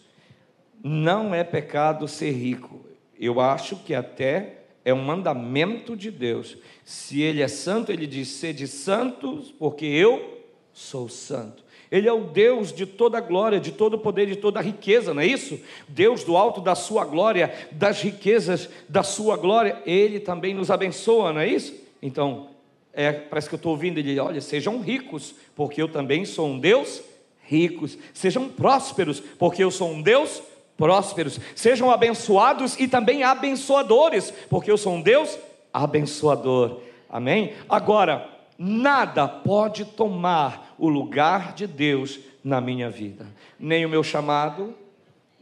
Não 0.84 1.34
é 1.34 1.46
pecado 1.46 2.10
ser 2.10 2.32
rico. 2.32 2.86
Eu 3.18 3.40
acho 3.40 3.78
que 3.78 3.96
até 3.96 4.64
é 4.84 4.94
um 4.94 5.02
mandamento 5.02 5.96
de 5.96 6.12
Deus. 6.12 6.58
Se 6.84 7.22
ele 7.22 7.42
é 7.42 7.48
santo, 7.48 7.90
ele 7.90 8.06
diz: 8.06 8.28
"Sede 8.28 8.68
santos, 8.68 9.50
porque 9.50 9.86
eu 9.86 10.44
sou 10.74 11.08
santo". 11.08 11.64
Ele 11.92 12.08
é 12.08 12.14
o 12.14 12.26
Deus 12.26 12.74
de 12.74 12.86
toda 12.86 13.20
glória, 13.20 13.60
de 13.60 13.72
todo 13.72 13.98
poder, 13.98 14.28
de 14.28 14.36
toda 14.36 14.62
riqueza, 14.62 15.14
não 15.14 15.22
é 15.22 15.26
isso? 15.26 15.60
Deus 15.88 16.24
do 16.24 16.36
alto 16.36 16.60
da 16.60 16.76
sua 16.76 17.06
glória, 17.06 17.54
das 17.72 18.02
riquezas 18.02 18.70
da 18.90 19.04
sua 19.04 19.38
glória, 19.38 19.82
Ele 19.86 20.20
também 20.20 20.54
nos 20.54 20.70
abençoa, 20.70 21.32
não 21.32 21.42
é 21.42 21.48
isso? 21.48 21.74
Então, 22.02 22.50
é, 22.98 23.12
parece 23.12 23.48
que 23.48 23.54
eu 23.54 23.58
estou 23.58 23.74
ouvindo 23.74 24.00
ele, 24.00 24.20
olha, 24.20 24.42
sejam 24.42 24.82
ricos, 24.82 25.36
porque 25.56 25.80
eu 25.80 25.88
também 25.88 26.26
sou 26.26 26.48
um 26.48 26.60
Deus 26.60 27.04
ricos, 27.44 27.98
sejam 28.12 28.50
prósperos, 28.50 29.20
porque 29.20 29.64
eu 29.64 29.70
sou 29.70 29.92
um 29.92 30.02
Deus 30.02 30.42
prósperos, 30.76 31.40
sejam 31.56 31.92
abençoados 31.92 32.76
e 32.80 32.88
também 32.88 33.24
abençoadores, 33.24 34.34
porque 34.50 34.72
eu 34.72 34.78
sou 34.78 34.94
um 34.94 35.02
Deus 35.02 35.38
abençoador, 35.72 36.80
amém? 37.08 37.54
Agora, 37.70 38.28
nada 38.58 39.28
pode 39.28 39.86
tomar 39.86 40.76
o 40.78 40.90
lugar 40.90 41.54
de 41.54 41.68
Deus 41.68 42.20
na 42.44 42.60
minha 42.60 42.90
vida, 42.90 43.28
nem 43.60 43.86
o 43.86 43.90
meu 43.90 44.04
chamado, 44.04 44.74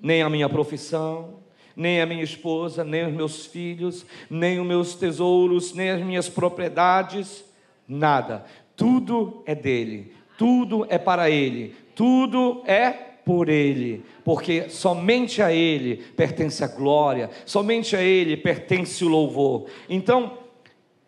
nem 0.01 0.21
a 0.21 0.29
minha 0.29 0.49
profissão, 0.49 1.35
nem 1.75 2.01
a 2.01 2.05
minha 2.05 2.23
esposa, 2.23 2.83
nem 2.83 3.05
os 3.05 3.13
meus 3.13 3.45
filhos, 3.45 4.05
nem 4.29 4.59
os 4.59 4.65
meus 4.65 4.95
tesouros, 4.95 5.73
nem 5.73 5.89
as 5.89 6.01
minhas 6.01 6.29
propriedades, 6.29 7.43
nada. 7.87 8.45
Tudo 8.75 9.43
é 9.45 9.53
dele, 9.53 10.13
tudo 10.37 10.85
é 10.89 10.97
para 10.97 11.29
ele, 11.29 11.75
tudo 11.93 12.61
é 12.65 12.91
por 12.91 13.49
ele, 13.49 14.05
porque 14.23 14.69
somente 14.69 15.41
a 15.41 15.51
ele 15.51 15.97
pertence 16.15 16.63
a 16.63 16.67
glória, 16.67 17.29
somente 17.45 17.95
a 17.95 18.01
ele 18.01 18.37
pertence 18.37 19.03
o 19.03 19.07
louvor. 19.07 19.65
Então, 19.89 20.37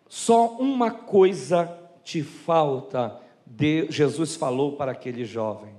só 0.08 0.56
uma 0.58 0.90
coisa 0.90 1.77
te 2.08 2.22
falta, 2.22 3.20
Jesus 3.90 4.34
falou 4.34 4.72
para 4.72 4.92
aquele 4.92 5.26
jovem. 5.26 5.74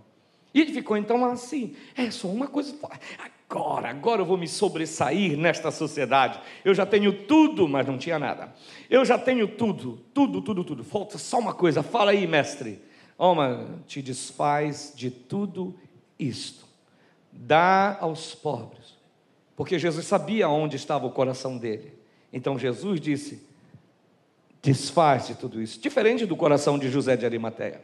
E 0.54 0.62
ele 0.62 0.72
ficou 0.72 0.96
então 0.96 1.26
assim: 1.26 1.76
é 1.98 2.12
só 2.12 2.28
uma 2.28 2.46
coisa, 2.46 2.76
agora, 3.18 3.90
agora 3.90 4.22
eu 4.22 4.26
vou 4.28 4.38
me 4.38 4.48
sobressair 4.48 5.36
nesta 5.36 5.72
sociedade. 5.72 6.40
Eu 6.64 6.76
já 6.76 6.86
tenho 6.86 7.12
tudo, 7.26 7.68
mas 7.68 7.88
não 7.88 7.98
tinha 7.98 8.20
nada. 8.20 8.54
Eu 8.88 9.04
já 9.04 9.18
tenho 9.18 9.48
tudo, 9.48 10.02
tudo, 10.14 10.40
tudo, 10.40 10.64
tudo. 10.64 10.84
Falta 10.84 11.18
só 11.18 11.40
uma 11.40 11.54
coisa, 11.54 11.82
fala 11.82 12.12
aí, 12.12 12.28
mestre. 12.28 12.80
Oma, 13.18 13.82
te 13.88 14.00
desfaz 14.00 14.94
de 14.96 15.10
tudo 15.10 15.74
isto, 16.20 16.64
dá 17.32 17.98
aos 18.00 18.36
pobres, 18.36 19.00
porque 19.56 19.80
Jesus 19.80 20.06
sabia 20.06 20.48
onde 20.48 20.76
estava 20.76 21.08
o 21.08 21.12
coração 21.12 21.58
dele. 21.58 21.92
Então 22.32 22.60
Jesus 22.60 23.02
disse: 23.02 23.49
desfaz 24.62 25.28
de 25.28 25.36
tudo 25.36 25.62
isso. 25.62 25.80
Diferente 25.80 26.26
do 26.26 26.36
coração 26.36 26.78
de 26.78 26.90
José 26.90 27.16
de 27.16 27.26
Arimateia. 27.26 27.82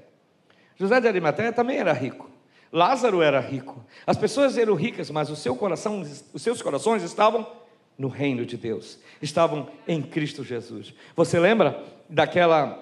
José 0.77 0.99
de 0.99 1.07
Arimateia 1.07 1.53
também 1.53 1.77
era 1.77 1.93
rico. 1.93 2.29
Lázaro 2.71 3.21
era 3.21 3.39
rico. 3.39 3.85
As 4.05 4.17
pessoas 4.17 4.57
eram 4.57 4.75
ricas, 4.75 5.09
mas 5.09 5.29
o 5.29 5.35
seu 5.35 5.55
coração, 5.55 6.01
os 6.33 6.41
seus 6.41 6.61
corações 6.61 7.03
estavam 7.03 7.47
no 7.97 8.09
reino 8.09 8.45
de 8.45 8.57
Deus. 8.57 8.99
Estavam 9.21 9.69
em 9.88 10.01
Cristo 10.01 10.43
Jesus. 10.43 10.93
Você 11.15 11.39
lembra 11.39 11.81
daquela 12.09 12.81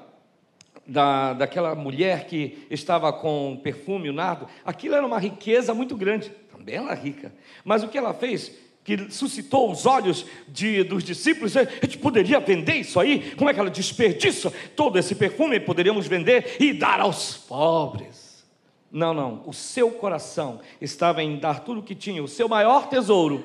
da, 0.86 1.34
daquela 1.34 1.76
mulher 1.76 2.26
que 2.26 2.68
estava 2.70 3.12
com 3.14 3.60
perfume, 3.64 4.10
o 4.10 4.14
nardo? 4.14 4.48
Aquilo 4.66 4.96
era 4.96 5.06
uma 5.06 5.20
riqueza 5.20 5.74
muito 5.74 5.96
grande. 5.96 6.30
Também 6.52 6.76
ela 6.76 6.94
rica. 6.94 7.34
Mas 7.64 7.84
o 7.84 7.88
que 7.88 7.98
ela 7.98 8.14
fez? 8.14 8.52
Que 8.84 9.10
suscitou 9.12 9.72
os 9.72 9.86
olhos 9.86 10.26
de, 10.48 10.84
dos 10.84 11.04
discípulos, 11.04 11.56
a 11.56 11.64
gente 11.64 11.98
poderia 11.98 12.40
vender 12.40 12.76
isso 12.76 13.00
aí? 13.00 13.34
Como 13.36 13.50
é 13.50 13.54
que 13.54 13.60
ela 13.60 13.70
desperdiça 13.70 14.52
todo 14.76 15.00
esse 15.00 15.16
perfume? 15.16 15.60
Poderíamos 15.60 16.06
vender 16.06 16.58
e 16.60 16.74
dar 16.74 17.00
aos 17.00 17.38
pobres. 17.38 18.44
Não, 18.92 19.14
não, 19.14 19.42
o 19.48 19.54
seu 19.54 19.90
coração 19.90 20.60
estava 20.80 21.24
em 21.24 21.40
dar 21.40 21.62
tudo 21.62 21.80
o 21.80 21.84
que 21.84 21.96
tinha, 21.96 22.24
o 22.24 22.28
seu 22.28 22.48
maior 22.48 22.90
tesouro, 22.90 23.44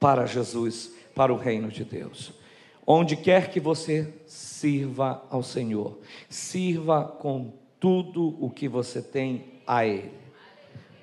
para 0.00 0.26
Jesus, 0.26 0.92
para 1.14 1.32
o 1.32 1.36
reino 1.36 1.68
de 1.68 1.84
Deus. 1.84 2.32
Onde 2.86 3.14
quer 3.14 3.50
que 3.50 3.60
você 3.60 4.12
sirva 4.26 5.22
ao 5.30 5.42
Senhor, 5.42 5.98
sirva 6.28 7.04
com 7.04 7.52
tudo 7.78 8.36
o 8.40 8.50
que 8.50 8.66
você 8.66 9.00
tem 9.00 9.44
a 9.66 9.86
Ele. 9.86 10.10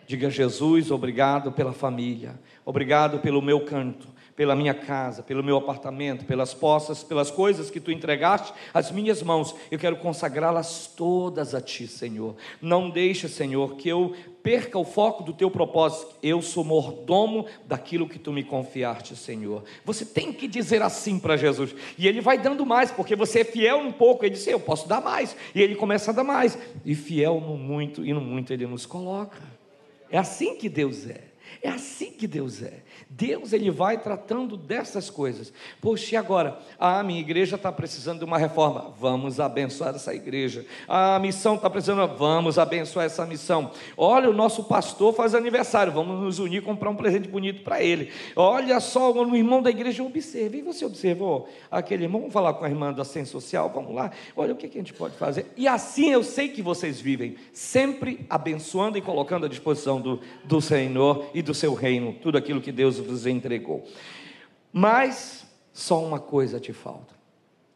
Diga 0.06 0.30
Jesus, 0.30 0.90
obrigado 0.90 1.52
pela 1.52 1.72
família, 1.72 2.40
Obrigado 2.68 3.20
pelo 3.20 3.42
meu 3.42 3.62
canto, 3.62 4.10
pela 4.36 4.54
minha 4.54 4.74
casa, 4.74 5.24
pelo 5.24 5.42
meu 5.42 5.56
apartamento, 5.56 6.26
pelas 6.26 6.54
poças, 6.54 7.02
pelas 7.02 7.32
coisas 7.32 7.72
que 7.72 7.80
tu 7.80 7.94
entregaste 7.94 8.54
às 8.74 8.92
minhas 8.92 9.24
mãos. 9.24 9.56
Eu 9.72 9.80
quero 9.80 9.96
consagrá-las 9.96 10.86
todas 10.94 11.56
a 11.56 11.62
ti, 11.62 11.88
Senhor. 11.88 12.36
Não 12.62 12.90
deixe, 12.90 13.30
Senhor, 13.30 13.78
que 13.78 13.88
eu 13.88 14.14
perca 14.44 14.78
o 14.78 14.84
foco 14.84 15.24
do 15.24 15.32
teu 15.32 15.50
propósito. 15.50 16.14
Eu 16.22 16.42
sou 16.42 16.62
mordomo 16.62 17.46
daquilo 17.66 18.06
que 18.06 18.20
tu 18.20 18.34
me 18.34 18.44
confiaste, 18.44 19.16
Senhor. 19.16 19.64
Você 19.86 20.04
tem 20.04 20.34
que 20.34 20.46
dizer 20.46 20.82
assim 20.82 21.18
para 21.18 21.38
Jesus. 21.38 21.74
E 21.98 22.06
ele 22.06 22.20
vai 22.20 22.38
dando 22.38 22.66
mais, 22.66 22.92
porque 22.92 23.16
você 23.16 23.40
é 23.40 23.46
fiel 23.46 23.78
um 23.78 23.94
pouco. 23.94 24.26
Ele 24.26 24.36
disse: 24.36 24.52
Eu 24.52 24.60
posso 24.60 24.90
dar 24.90 25.00
mais. 25.00 25.38
E 25.56 25.62
ele 25.62 25.76
começa 25.76 26.12
a 26.12 26.14
dar 26.14 26.26
mais. 26.26 26.60
E 26.84 26.94
fiel 26.96 27.40
no 27.40 27.56
muito, 27.56 28.06
e 28.06 28.14
no 28.14 28.20
muito 28.20 28.52
ele 28.52 28.68
nos 28.68 28.86
coloca. 28.86 29.42
É 30.12 30.18
assim 30.18 30.58
que 30.58 30.68
Deus 30.68 31.08
é. 31.10 31.27
É 31.62 31.70
assim 31.70 32.12
que 32.12 32.28
Deus 32.28 32.62
é. 32.62 32.84
Deus 33.10 33.54
ele 33.54 33.72
vai 33.72 33.98
tratando 33.98 34.58
dessas 34.58 35.10
coisas. 35.10 35.54
Poxa, 35.82 36.16
e 36.16 36.18
agora? 36.18 36.60
Ah, 36.78 37.02
minha 37.04 37.20
igreja 37.20 37.56
está 37.56 37.72
precisando 37.72 38.20
de 38.20 38.26
uma 38.26 38.38
reforma. 38.38 38.94
Vamos 39.00 39.40
abençoar 39.40 39.96
essa 39.96 40.14
igreja. 40.14 40.66
A 40.88 41.18
missão 41.18 41.56
está 41.56 41.70
precisando. 41.70 42.16
Vamos 42.18 42.60
abençoar 42.60 43.06
essa 43.06 43.26
missão. 43.26 43.72
Olha, 43.98 44.30
o 44.30 44.34
nosso 44.34 44.66
pastor 44.66 45.14
faz 45.14 45.34
aniversário. 45.34 45.94
Vamos 45.94 46.22
nos 46.22 46.40
unir 46.40 46.62
comprar 46.62 46.90
um 46.90 46.96
presente 46.96 47.30
bonito 47.30 47.64
para 47.64 47.82
ele. 47.82 48.12
Olha 48.36 48.80
só, 48.80 49.12
o 49.12 49.36
irmão 49.36 49.62
da 49.62 49.70
igreja 49.70 50.04
observa. 50.04 50.58
E 50.58 50.62
você 50.62 50.86
observou 50.86 51.48
aquele 51.72 52.04
irmão? 52.04 52.22
Vamos 52.22 52.34
falar 52.34 52.54
com 52.56 52.66
a 52.66 52.70
irmã 52.70 52.92
da 52.92 53.06
Ciência 53.06 53.32
Social. 53.32 53.72
Vamos 53.74 53.96
lá. 53.96 54.12
Olha 54.36 54.54
o 54.54 54.58
que 54.58 54.66
a 54.66 54.70
gente 54.70 54.94
pode 54.94 55.16
fazer. 55.16 55.46
E 55.56 55.68
assim 55.68 56.12
eu 56.12 56.24
sei 56.24 56.50
que 56.50 56.62
vocês 56.62 57.00
vivem, 57.00 57.36
sempre 57.54 58.26
abençoando 58.30 58.98
e 58.98 59.02
colocando 59.02 59.46
à 59.46 59.50
disposição 59.50 60.02
do, 60.02 60.20
do 60.44 60.60
Senhor 60.60 61.30
e 61.34 61.42
do 61.42 61.54
seu 61.54 61.74
reino, 61.74 62.14
tudo 62.22 62.38
aquilo 62.38 62.62
que 62.62 62.72
Deus 62.72 62.97
vos 63.00 63.26
entregou. 63.26 63.88
Mas 64.72 65.46
só 65.74 66.04
uma 66.04 66.20
coisa 66.20 66.60
te 66.60 66.74
falta: 66.74 67.14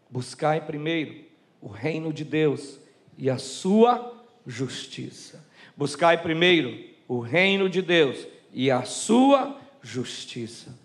buscai 0.10 0.66
primeiro 0.66 1.24
o 1.62 1.68
reino 1.68 2.12
de 2.12 2.24
Deus 2.24 2.80
e 3.18 3.30
a 3.30 3.38
sua 3.38 4.14
justiça. 4.46 5.46
Buscai 5.76 6.22
primeiro 6.22 6.78
o 7.08 7.20
reino 7.20 7.70
de 7.70 7.82
Deus 7.82 8.28
e 8.54 8.70
a 8.70 8.84
sua 8.84 9.60
justiça, 9.82 10.78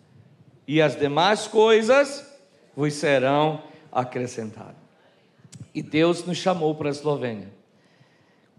e 0.67 0.81
as 0.81 0.97
demais 0.97 1.47
coisas 1.47 2.27
vos 2.75 2.95
serão 2.95 3.63
acrescentadas. 3.93 4.77
E 5.75 5.83
Deus 5.83 6.25
nos 6.25 6.39
chamou 6.39 6.75
para 6.75 6.89
a 6.89 6.91
Eslovênia 6.91 7.57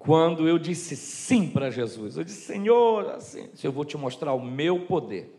quando 0.07 0.47
eu 0.47 0.57
disse 0.57 0.95
sim 0.95 1.49
para 1.49 1.69
Jesus. 1.69 2.17
Eu 2.17 2.23
disse, 2.23 2.45
Senhor, 2.45 3.09
assim, 3.09 3.49
eu 3.61 3.71
vou 3.71 3.83
te 3.83 3.97
mostrar 3.97 4.33
o 4.33 4.41
meu 4.41 4.85
poder. 4.85 5.36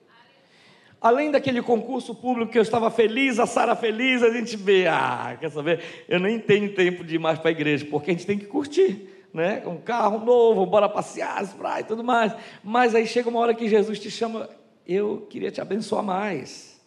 Além 1.00 1.30
daquele 1.30 1.62
concurso 1.62 2.12
público 2.14 2.50
que 2.50 2.58
eu 2.58 2.62
estava 2.62 2.90
feliz, 2.90 3.38
a 3.38 3.46
Sara 3.46 3.76
feliz, 3.76 4.22
a 4.22 4.30
gente 4.30 4.56
vê, 4.56 4.86
ah, 4.88 5.36
quer 5.38 5.50
saber? 5.50 5.80
Eu 6.08 6.18
nem 6.18 6.40
tenho 6.40 6.74
tempo 6.74 7.04
de 7.04 7.14
ir 7.14 7.18
mais 7.18 7.38
para 7.38 7.50
a 7.50 7.52
igreja, 7.52 7.86
porque 7.88 8.10
a 8.10 8.14
gente 8.14 8.26
tem 8.26 8.36
que 8.36 8.46
curtir, 8.46 9.08
né? 9.32 9.62
Um 9.64 9.76
carro 9.76 10.24
novo, 10.24 10.66
bora 10.66 10.88
passear, 10.88 11.46
praia 11.56 11.82
e 11.82 11.84
tudo 11.84 12.02
mais. 12.02 12.34
Mas 12.64 12.96
aí 12.96 13.06
chega 13.06 13.28
uma 13.28 13.38
hora 13.38 13.54
que 13.54 13.68
Jesus 13.68 14.00
te 14.00 14.10
chama, 14.10 14.48
eu 14.86 15.26
queria 15.30 15.52
te 15.52 15.60
abençoar 15.60 16.02
mais. 16.02 16.77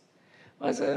Mas 0.62 0.80
é, 0.80 0.96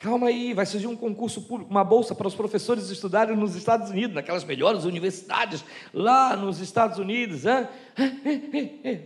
calma 0.00 0.26
aí, 0.26 0.52
vai 0.52 0.66
surgir 0.66 0.88
um 0.88 0.96
concurso 0.96 1.42
público, 1.42 1.70
uma 1.70 1.84
bolsa 1.84 2.12
para 2.12 2.26
os 2.26 2.34
professores 2.34 2.90
estudarem 2.90 3.36
nos 3.36 3.54
Estados 3.54 3.88
Unidos, 3.88 4.16
naquelas 4.16 4.42
melhores 4.42 4.82
universidades 4.82 5.64
lá 5.94 6.36
nos 6.36 6.58
Estados 6.58 6.98
Unidos. 6.98 7.44
Hein? 7.46 7.68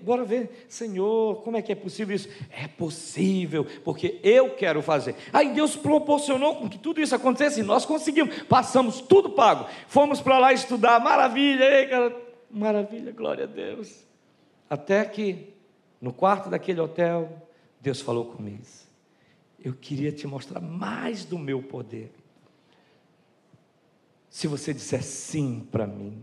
Bora 0.03 0.25
ver, 0.25 0.65
Senhor, 0.71 1.43
como 1.43 1.59
é 1.59 1.63
que 1.63 1.71
é 1.71 1.75
possível 1.75 2.17
isso? 2.17 2.31
É 2.51 2.67
possível, 2.67 3.67
porque 3.85 4.19
eu 4.23 4.55
quero 4.57 4.81
fazer. 4.81 5.17
Aí 5.31 5.53
Deus 5.53 5.77
proporcionou 5.77 6.57
com 6.57 6.67
que 6.67 6.79
tudo 6.79 7.03
isso 7.03 7.15
acontecesse 7.15 7.61
e 7.61 7.63
nós 7.63 7.85
conseguimos, 7.85 8.43
passamos 8.45 9.03
tudo 9.03 9.33
pago, 9.33 9.67
fomos 9.87 10.19
para 10.19 10.39
lá 10.39 10.55
estudar, 10.55 10.99
maravilha, 10.99 11.63
ei, 11.63 11.89
cara, 11.89 12.17
maravilha, 12.51 13.13
glória 13.13 13.45
a 13.45 13.47
Deus. 13.47 14.03
Até 14.71 15.05
que 15.05 15.53
no 16.01 16.11
quarto 16.11 16.49
daquele 16.49 16.81
hotel, 16.81 17.31
Deus 17.83 18.01
falou 18.01 18.25
comigo 18.25 18.84
eu 19.65 19.73
queria 19.73 20.13
te 20.13 20.27
mostrar 20.27 20.61
mais 20.61 21.25
do 21.25 21.39
meu 21.39 21.63
poder. 21.63 22.13
Se 24.29 24.47
você 24.47 24.75
disser 24.75 25.03
sim 25.03 25.67
para 25.73 25.87
mim, 25.87 26.23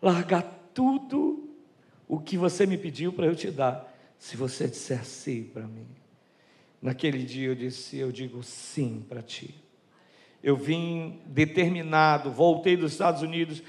largar 0.00 0.42
tudo 0.72 1.50
o 2.08 2.18
que 2.18 2.38
você 2.38 2.64
me 2.66 2.78
pediu 2.78 3.12
para 3.12 3.26
eu 3.26 3.36
te 3.36 3.50
dar, 3.50 3.92
se 4.18 4.36
você 4.36 4.66
disser 4.66 5.04
sim 5.04 5.44
para 5.44 5.66
mim. 5.66 5.86
Naquele 6.80 7.24
dia 7.24 7.48
eu 7.48 7.54
disse, 7.54 7.98
eu 7.98 8.10
digo 8.10 8.42
sim 8.42 9.04
para 9.06 9.20
ti. 9.20 9.54
Eu 10.42 10.56
vim 10.56 11.20
determinado, 11.26 12.30
voltei 12.30 12.76
dos 12.76 12.92
Estados 12.92 13.20
Unidos, 13.20 13.62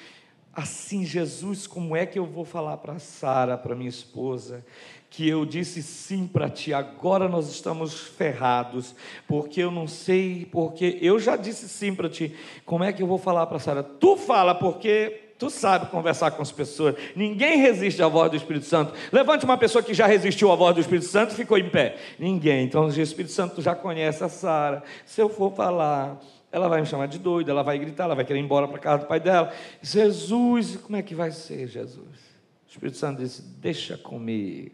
assim, 0.54 1.04
Jesus, 1.04 1.67
como 1.67 1.95
é 1.95 2.06
que 2.06 2.17
eu 2.17 2.26
vou 2.26 2.45
falar 2.45 2.78
para 2.78 3.00
Sara, 3.00 3.58
para 3.58 3.76
minha 3.76 3.89
esposa, 3.89 4.65
que 5.10 5.28
eu 5.28 5.46
disse 5.46 5.82
sim 5.82 6.28
para 6.28 6.50
ti, 6.50 6.74
agora 6.74 7.28
nós 7.28 7.50
estamos 7.50 8.00
ferrados, 8.00 8.93
porque 9.28 9.62
eu 9.62 9.72
não 9.72 9.88
sei, 9.88 10.48
porque 10.52 10.98
eu 11.02 11.20
já 11.20 11.36
disse 11.36 11.67
sim 11.70 11.96
para 11.96 12.10
ti, 12.10 12.36
como 12.65 12.84
é 12.84 12.91
que 12.91 13.02
eu 13.02 13.08
vou 13.08 13.17
falar 13.17 13.48
para 13.48 13.60
Sara? 13.60 13.82
Tu 13.84 14.17
fala, 14.17 14.54
porque 14.54 15.32
tu 15.39 15.50
sabe 15.50 15.88
conversar 15.88 16.32
com 16.32 16.41
as 16.41 16.52
pessoas, 16.52 16.96
ninguém 17.15 17.58
resiste 17.58 18.02
à 18.04 18.08
voz 18.08 18.30
do 18.30 18.38
Espírito 18.38 18.65
Santo. 18.65 18.93
Levante 19.12 19.46
uma 19.46 19.58
pessoa 19.58 19.84
que 19.84 19.93
já 19.93 20.06
resistiu 20.06 20.52
à 20.52 20.56
voz 20.56 20.76
do 20.76 20.82
Espírito 20.82 21.06
Santo 21.06 21.32
e 21.32 21.36
ficou 21.36 21.58
em 21.58 21.70
pé. 21.70 21.96
Ninguém. 22.20 22.65
Então 22.65 22.86
o 22.86 22.89
Espírito 22.89 23.32
Santo 23.32 23.62
já 23.62 23.76
conhece 23.76 24.24
a 24.24 24.30
Sara. 24.30 24.84
Se 25.06 25.22
eu 25.22 25.30
for 25.30 25.54
falar, 25.54 26.20
ela 26.52 26.67
vai 26.67 26.82
me 26.82 26.88
chamar 26.88 27.08
de 27.08 27.20
doida, 27.20 27.52
ela 27.52 27.63
vai 27.63 27.78
gritar, 27.78 28.06
ela 28.06 28.15
vai 28.15 28.26
querer 28.26 28.39
ir 28.39 28.43
embora 28.43 28.67
para 28.67 28.80
casa 28.80 29.04
do 29.04 29.08
pai 29.08 29.20
dela. 29.20 29.54
Jesus, 29.82 30.78
como 30.78 30.96
é 30.96 31.02
que 31.02 31.13
vai 31.13 31.32
ser, 31.32 31.67
Jesus? 31.67 32.28
O 32.67 32.70
Espírito 32.70 32.98
Santo 32.98 33.22
disse: 33.22 33.41
Deixa 33.41 33.98
comigo 33.98 34.72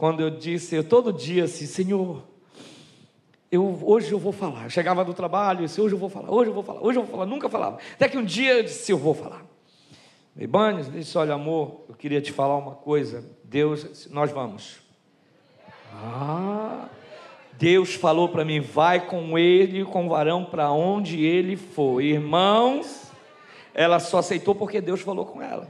quando 0.00 0.20
eu 0.20 0.30
disse, 0.30 0.74
eu 0.74 0.82
todo 0.82 1.12
dia 1.12 1.44
assim, 1.44 1.66
Senhor, 1.66 2.22
eu, 3.52 3.78
hoje 3.82 4.10
eu 4.10 4.18
vou 4.18 4.32
falar. 4.32 4.64
Eu 4.64 4.70
chegava 4.70 5.04
do 5.04 5.12
trabalho 5.12 5.60
disse, 5.60 5.78
hoje 5.78 5.94
eu 5.94 5.98
vou 5.98 6.08
falar, 6.08 6.30
hoje 6.30 6.48
eu 6.48 6.54
vou 6.54 6.62
falar, 6.62 6.80
hoje 6.80 6.98
eu 6.98 7.02
vou 7.02 7.10
falar, 7.10 7.26
nunca 7.26 7.50
falava. 7.50 7.76
Até 7.92 8.08
que 8.08 8.16
um 8.16 8.24
dia 8.24 8.54
eu 8.54 8.62
disse, 8.62 8.90
eu 8.90 8.96
vou 8.96 9.12
falar. 9.12 9.44
Ibanes 10.34 10.90
disse, 10.90 11.18
olha 11.18 11.34
amor, 11.34 11.82
eu 11.86 11.94
queria 11.94 12.18
te 12.22 12.32
falar 12.32 12.56
uma 12.56 12.76
coisa. 12.76 13.22
Deus, 13.44 14.08
nós 14.10 14.30
vamos. 14.30 14.78
Ah, 15.92 16.88
Deus 17.58 17.94
falou 17.94 18.30
para 18.30 18.42
mim, 18.42 18.58
vai 18.58 19.06
com 19.06 19.38
ele, 19.38 19.84
com 19.84 20.06
o 20.06 20.08
varão, 20.08 20.46
para 20.46 20.72
onde 20.72 21.22
ele 21.22 21.58
for. 21.58 22.00
Irmãos, 22.00 23.12
ela 23.74 24.00
só 24.00 24.20
aceitou 24.20 24.54
porque 24.54 24.80
Deus 24.80 25.02
falou 25.02 25.26
com 25.26 25.42
ela. 25.42 25.68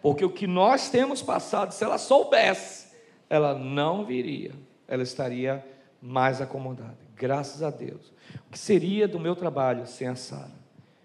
Porque 0.00 0.24
o 0.24 0.30
que 0.30 0.46
nós 0.46 0.88
temos 0.88 1.20
passado, 1.20 1.72
se 1.72 1.84
ela 1.84 1.98
soubesse, 1.98 2.89
ela 3.30 3.54
não 3.54 4.04
viria, 4.04 4.50
ela 4.88 5.04
estaria 5.04 5.64
mais 6.02 6.40
acomodada. 6.40 6.98
Graças 7.14 7.62
a 7.62 7.70
Deus. 7.70 8.12
O 8.48 8.50
que 8.50 8.58
seria 8.58 9.06
do 9.06 9.20
meu 9.20 9.36
trabalho 9.36 9.86
sem 9.86 10.08
a 10.08 10.16
Sara? 10.16 10.58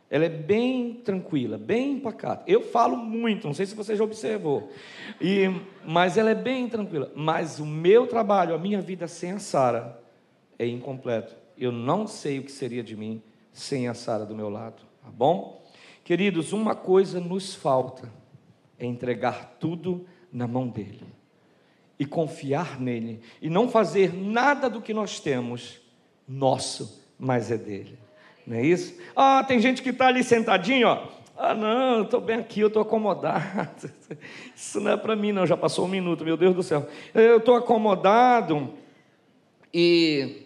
Ela 0.09 0.25
é 0.25 0.29
bem 0.29 0.95
tranquila, 0.95 1.57
bem 1.57 1.99
pacata. 1.99 2.43
Eu 2.47 2.61
falo 2.61 2.97
muito, 2.97 3.45
não 3.45 3.53
sei 3.53 3.65
se 3.65 3.75
você 3.75 3.95
já 3.95 4.03
observou. 4.03 4.71
E, 5.21 5.45
mas 5.85 6.17
ela 6.17 6.31
é 6.31 6.35
bem 6.35 6.67
tranquila. 6.67 7.11
Mas 7.15 7.59
o 7.59 7.65
meu 7.65 8.07
trabalho, 8.07 8.55
a 8.55 8.57
minha 8.57 8.81
vida 8.81 9.07
sem 9.07 9.31
a 9.31 9.39
Sara 9.39 10.01
é 10.57 10.65
incompleto. 10.65 11.35
Eu 11.57 11.71
não 11.71 12.07
sei 12.07 12.39
o 12.39 12.43
que 12.43 12.51
seria 12.51 12.83
de 12.83 12.95
mim 12.95 13.21
sem 13.51 13.87
a 13.87 13.93
Sara 13.93 14.25
do 14.25 14.35
meu 14.35 14.49
lado, 14.49 14.81
tá 15.03 15.09
bom? 15.11 15.63
Queridos, 16.03 16.53
uma 16.53 16.75
coisa 16.75 17.19
nos 17.19 17.53
falta 17.53 18.11
é 18.77 18.85
entregar 18.85 19.57
tudo 19.59 20.05
na 20.31 20.47
mão 20.47 20.67
dele 20.67 21.14
e 21.97 22.05
confiar 22.05 22.79
nele 22.79 23.21
e 23.41 23.49
não 23.49 23.69
fazer 23.69 24.13
nada 24.13 24.69
do 24.69 24.81
que 24.81 24.93
nós 24.93 25.19
temos 25.19 25.79
nosso, 26.27 27.03
mas 27.17 27.51
é 27.51 27.57
dele. 27.57 27.97
Não 28.45 28.57
é 28.57 28.65
isso? 28.65 28.95
Ah, 29.15 29.43
tem 29.43 29.59
gente 29.59 29.81
que 29.81 29.89
está 29.89 30.07
ali 30.07 30.23
sentadinho, 30.23 30.87
ó. 30.87 31.07
Ah, 31.37 31.53
não, 31.53 32.03
estou 32.03 32.21
bem 32.21 32.37
aqui, 32.37 32.61
eu 32.61 32.67
estou 32.67 32.81
acomodado. 32.81 33.91
Isso 34.55 34.79
não 34.79 34.91
é 34.91 34.97
para 34.97 35.17
mim, 35.17 35.33
não. 35.33 35.45
Já 35.45 35.57
passou 35.57 35.85
um 35.85 35.89
minuto, 35.89 36.23
meu 36.23 36.37
Deus 36.37 36.55
do 36.55 36.63
céu. 36.63 36.87
Eu 37.13 37.37
estou 37.37 37.55
acomodado 37.55 38.73
e. 39.73 40.43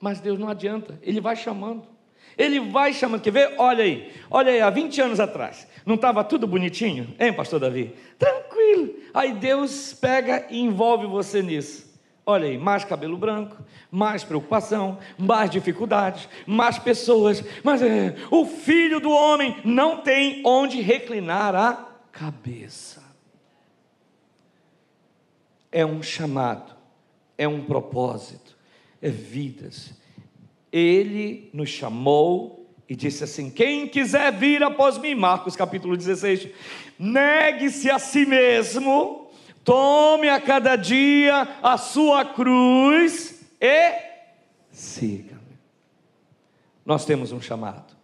Mas 0.00 0.20
Deus 0.20 0.38
não 0.38 0.48
adianta, 0.48 0.98
Ele 1.02 1.20
vai 1.20 1.36
chamando. 1.36 1.93
Ele 2.36 2.60
vai 2.60 2.92
chamando. 2.92 3.20
Quer 3.22 3.30
ver? 3.30 3.54
Olha 3.58 3.84
aí, 3.84 4.12
olha 4.30 4.52
aí, 4.52 4.60
há 4.60 4.70
20 4.70 5.00
anos 5.00 5.20
atrás. 5.20 5.66
Não 5.84 5.94
estava 5.96 6.24
tudo 6.24 6.46
bonitinho? 6.46 7.14
Hein, 7.18 7.32
pastor 7.32 7.60
Davi? 7.60 7.94
Tranquilo. 8.18 8.94
Aí 9.12 9.32
Deus 9.32 9.92
pega 9.92 10.46
e 10.50 10.60
envolve 10.60 11.06
você 11.06 11.42
nisso. 11.42 11.94
Olha 12.26 12.48
aí, 12.48 12.56
mais 12.56 12.84
cabelo 12.84 13.18
branco, 13.18 13.62
mais 13.90 14.24
preocupação, 14.24 14.98
mais 15.18 15.50
dificuldades, 15.50 16.26
mais 16.46 16.78
pessoas. 16.78 17.44
Mas 17.62 17.82
é, 17.82 18.16
o 18.30 18.46
filho 18.46 18.98
do 18.98 19.10
homem 19.10 19.60
não 19.62 19.98
tem 19.98 20.40
onde 20.44 20.80
reclinar 20.80 21.54
a 21.54 21.86
cabeça. 22.10 23.02
É 25.70 25.84
um 25.84 26.02
chamado, 26.02 26.74
é 27.36 27.46
um 27.46 27.62
propósito, 27.62 28.56
é 29.02 29.10
vidas. 29.10 29.92
Ele 30.76 31.50
nos 31.54 31.68
chamou 31.68 32.68
e 32.88 32.96
disse 32.96 33.22
assim: 33.22 33.48
Quem 33.48 33.86
quiser 33.86 34.32
vir 34.32 34.60
após 34.60 34.98
mim, 34.98 35.14
Marcos 35.14 35.54
capítulo 35.54 35.96
16, 35.96 36.48
negue-se 36.98 37.88
a 37.88 38.00
si 38.00 38.26
mesmo, 38.26 39.30
tome 39.62 40.28
a 40.28 40.40
cada 40.40 40.74
dia 40.74 41.42
a 41.62 41.78
sua 41.78 42.24
cruz 42.24 43.40
e 43.60 43.92
siga-me. 44.72 45.56
Nós 46.84 47.04
temos 47.04 47.30
um 47.30 47.40
chamado, 47.40 47.94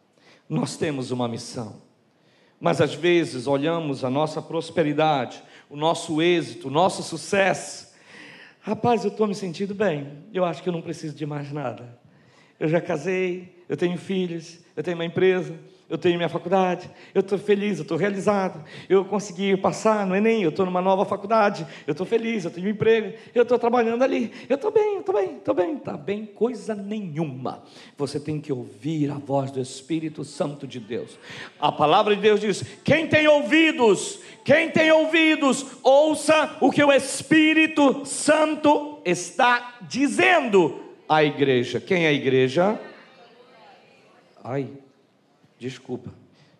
nós 0.48 0.76
temos 0.76 1.10
uma 1.10 1.26
missão. 1.26 1.82
Mas 2.60 2.80
às 2.80 2.94
vezes 2.94 3.48
olhamos 3.48 4.04
a 4.04 4.10
nossa 4.10 4.40
prosperidade, 4.40 5.42
o 5.68 5.74
nosso 5.74 6.22
êxito, 6.22 6.68
o 6.68 6.70
nosso 6.70 7.02
sucesso. 7.02 7.92
Rapaz, 8.60 9.02
eu 9.02 9.10
estou 9.10 9.26
me 9.26 9.34
sentindo 9.34 9.74
bem. 9.74 10.24
Eu 10.32 10.44
acho 10.44 10.62
que 10.62 10.68
eu 10.68 10.72
não 10.72 10.82
preciso 10.82 11.16
de 11.16 11.26
mais 11.26 11.50
nada. 11.50 11.99
Eu 12.60 12.68
já 12.68 12.80
casei, 12.80 13.64
eu 13.68 13.76
tenho 13.76 13.96
filhos, 13.96 14.60
eu 14.76 14.82
tenho 14.82 14.96
uma 14.96 15.04
empresa, 15.04 15.58
eu 15.90 15.98
tenho 15.98 16.16
minha 16.16 16.28
faculdade, 16.28 16.88
eu 17.12 17.20
estou 17.20 17.36
feliz, 17.36 17.78
eu 17.78 17.82
estou 17.82 17.96
realizado, 17.96 18.64
eu 18.88 19.04
consegui 19.04 19.56
passar 19.56 20.06
no 20.06 20.14
Enem, 20.14 20.42
eu 20.42 20.50
estou 20.50 20.64
numa 20.64 20.80
nova 20.80 21.04
faculdade, 21.04 21.66
eu 21.84 21.90
estou 21.90 22.06
feliz, 22.06 22.44
eu 22.44 22.50
tenho 22.50 22.68
um 22.68 22.70
emprego, 22.70 23.12
eu 23.34 23.42
estou 23.42 23.58
trabalhando 23.58 24.04
ali, 24.04 24.30
eu 24.48 24.54
estou 24.54 24.70
bem, 24.70 24.94
eu 24.94 25.00
estou 25.00 25.14
bem, 25.14 25.36
estou 25.36 25.54
bem, 25.54 25.76
está 25.76 25.96
bem, 25.96 26.26
coisa 26.26 26.76
nenhuma. 26.76 27.64
Você 27.98 28.20
tem 28.20 28.40
que 28.40 28.52
ouvir 28.52 29.10
a 29.10 29.14
voz 29.14 29.50
do 29.50 29.60
Espírito 29.60 30.22
Santo 30.22 30.64
de 30.64 30.78
Deus. 30.78 31.18
A 31.58 31.72
palavra 31.72 32.14
de 32.14 32.22
Deus 32.22 32.40
diz: 32.40 32.62
quem 32.84 33.08
tem 33.08 33.26
ouvidos, 33.26 34.20
quem 34.44 34.70
tem 34.70 34.92
ouvidos, 34.92 35.66
ouça 35.82 36.56
o 36.60 36.70
que 36.70 36.84
o 36.84 36.92
Espírito 36.92 38.04
Santo 38.04 39.00
está 39.04 39.78
dizendo 39.82 40.89
à 41.10 41.24
igreja. 41.24 41.80
Quem 41.80 42.06
é 42.06 42.08
a 42.08 42.12
igreja? 42.12 42.80
Ai, 44.42 44.70
Desculpa. 45.60 46.10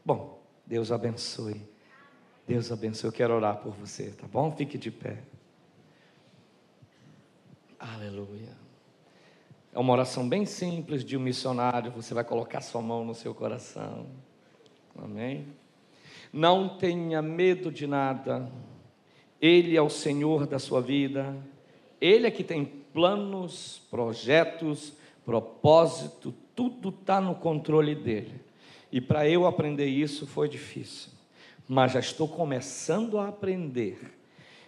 Bom, 0.05 0.43
Deus 0.67 0.93
abençoe. 0.93 1.67
Deus 2.47 2.71
abençoe. 2.71 3.09
Eu 3.09 3.13
quero 3.13 3.35
orar 3.35 3.57
por 3.57 3.73
você, 3.73 4.11
tá 4.11 4.27
bom? 4.31 4.55
Fique 4.55 4.77
de 4.77 4.91
pé. 4.91 5.17
Aleluia. 7.79 8.55
É 9.73 9.79
uma 9.79 9.95
oração 9.95 10.29
bem 10.29 10.45
simples 10.45 11.03
de 11.03 11.17
um 11.17 11.21
missionário. 11.21 11.91
Você 11.93 12.13
vai 12.13 12.23
colocar 12.23 12.61
sua 12.61 12.83
mão 12.83 13.07
no 13.07 13.15
seu 13.15 13.35
coração. 13.35 14.07
Amém? 14.95 15.47
Não 16.31 16.77
tenha 16.77 17.23
medo 17.23 17.73
de 17.73 17.87
nada. 17.87 18.53
Ele 19.41 19.79
é 19.79 19.81
o 19.81 19.89
Senhor 19.89 20.47
da 20.47 20.59
sua 20.59 20.83
vida. 20.83 21.35
Ele 21.99 22.27
é 22.27 22.31
que 22.31 22.45
tem 22.45 22.80
planos, 22.93 23.83
projetos, 23.91 24.93
propósito. 25.25 26.35
Tudo 26.55 26.91
está 26.91 27.21
no 27.21 27.35
controle 27.35 27.95
dele. 27.95 28.41
E 28.93 29.01
para 29.01 29.29
eu 29.29 29.47
aprender 29.47 29.87
isso 29.87 30.27
foi 30.27 30.49
difícil, 30.49 31.11
mas 31.69 31.93
já 31.93 32.01
estou 32.01 32.27
começando 32.27 33.19
a 33.19 33.29
aprender. 33.29 34.19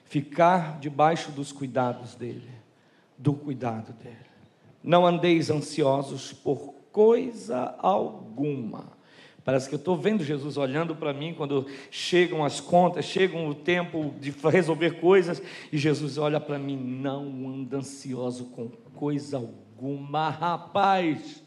Ficar 0.04 0.78
debaixo 0.78 1.32
dos 1.32 1.50
cuidados 1.52 2.14
dele, 2.14 2.50
do 3.16 3.32
cuidado 3.32 3.92
dele. 3.94 4.16
Não 4.82 5.06
andeis 5.06 5.50
ansiosos 5.50 6.32
por 6.32 6.74
coisa 6.92 7.74
alguma. 7.78 8.92
Parece 9.45 9.68
que 9.68 9.74
eu 9.74 9.78
estou 9.78 9.97
vendo 9.97 10.22
Jesus 10.22 10.57
olhando 10.57 10.95
para 10.95 11.12
mim 11.12 11.34
quando 11.34 11.66
chegam 11.90 12.45
as 12.45 12.61
contas, 12.61 13.05
chegam 13.05 13.49
o 13.49 13.55
tempo 13.55 14.14
de 14.20 14.32
resolver 14.51 15.01
coisas, 15.01 15.43
e 15.72 15.76
Jesus 15.76 16.16
olha 16.16 16.38
para 16.38 16.59
mim, 16.59 16.76
não 16.76 17.24
anda 17.49 17.78
ansioso 17.78 18.47
com 18.47 18.68
coisa 18.95 19.38
alguma, 19.38 20.30
rapaz. 20.30 21.43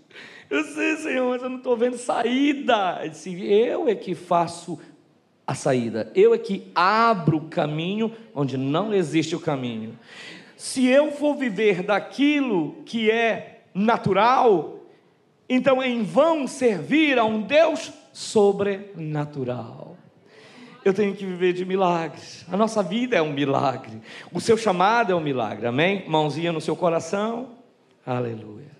Eu 0.49 0.63
sei, 0.63 0.97
Senhor, 0.97 1.29
mas 1.29 1.41
eu 1.41 1.49
não 1.49 1.57
estou 1.57 1.77
vendo 1.77 1.97
saída. 1.97 2.99
Eu, 3.01 3.09
disse, 3.09 3.43
eu 3.43 3.87
é 3.87 3.95
que 3.95 4.13
faço 4.13 4.77
a 5.47 5.55
saída, 5.55 6.11
eu 6.15 6.33
é 6.33 6.37
que 6.37 6.71
abro 6.73 7.37
o 7.37 7.47
caminho 7.47 8.11
onde 8.33 8.57
não 8.57 8.93
existe 8.93 9.35
o 9.35 9.39
caminho. 9.39 9.97
Se 10.57 10.85
eu 10.87 11.11
for 11.11 11.35
viver 11.35 11.83
daquilo 11.83 12.83
que 12.85 13.11
é 13.11 13.61
natural, 13.73 14.74
então 15.47 15.81
em 15.81 16.03
vão 16.03 16.47
servir 16.47 17.19
a 17.19 17.25
um 17.25 17.41
Deus 17.41 17.91
sobrenatural. 18.13 19.97
Eu 20.83 20.93
tenho 20.93 21.15
que 21.15 21.25
viver 21.25 21.53
de 21.53 21.65
milagres. 21.65 22.45
A 22.51 22.55
nossa 22.55 22.83
vida 22.83 23.15
é 23.15 23.21
um 23.21 23.33
milagre. 23.33 23.99
O 24.31 24.39
seu 24.39 24.55
chamado 24.55 25.11
é 25.11 25.15
um 25.15 25.19
milagre. 25.19 25.65
Amém? 25.65 26.07
Mãozinha 26.07 26.51
no 26.51 26.61
seu 26.61 26.75
coração. 26.75 27.55
Aleluia. 28.05 28.75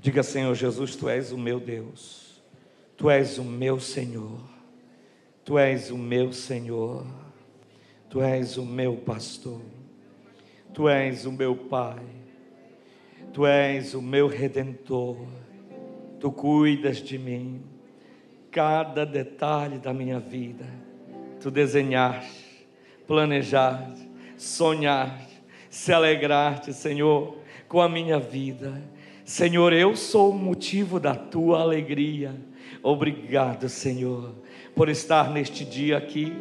Diga, 0.00 0.22
Senhor 0.22 0.54
Jesus, 0.54 0.96
tu 0.96 1.10
és 1.10 1.30
o 1.30 1.36
meu 1.36 1.60
Deus, 1.60 2.42
tu 2.96 3.10
és 3.10 3.36
o 3.36 3.44
meu 3.44 3.78
Senhor, 3.78 4.40
tu 5.44 5.58
és 5.58 5.90
o 5.90 5.98
meu 5.98 6.32
Senhor, 6.32 7.04
tu 8.08 8.22
és 8.22 8.56
o 8.56 8.64
meu 8.64 8.96
pastor, 8.96 9.60
tu 10.72 10.88
és 10.88 11.26
o 11.26 11.32
meu 11.32 11.54
Pai, 11.54 12.02
tu 13.30 13.44
és 13.44 13.92
o 13.92 14.00
meu 14.00 14.26
redentor, 14.26 15.18
tu 16.20 16.30
cuidas 16.30 16.98
de 16.98 17.18
mim, 17.18 17.62
cada 18.50 19.04
detalhe 19.04 19.78
da 19.78 19.92
minha 19.92 20.20
vida, 20.20 20.66
tu 21.40 21.50
desenhaste, 21.50 22.68
planejaste, 23.06 24.08
sonhaste, 24.36 25.42
se 25.68 25.92
alegraste, 25.92 26.72
Senhor, 26.72 27.38
com 27.68 27.80
a 27.80 27.88
minha 27.88 28.20
vida 28.20 28.80
Senhor, 29.30 29.72
eu 29.72 29.94
sou 29.94 30.32
o 30.32 30.36
motivo 30.36 30.98
da 30.98 31.14
tua 31.14 31.60
alegria. 31.60 32.34
Obrigado, 32.82 33.68
Senhor, 33.68 34.34
por 34.74 34.88
estar 34.88 35.30
neste 35.30 35.64
dia 35.64 35.96
aqui, 35.96 36.32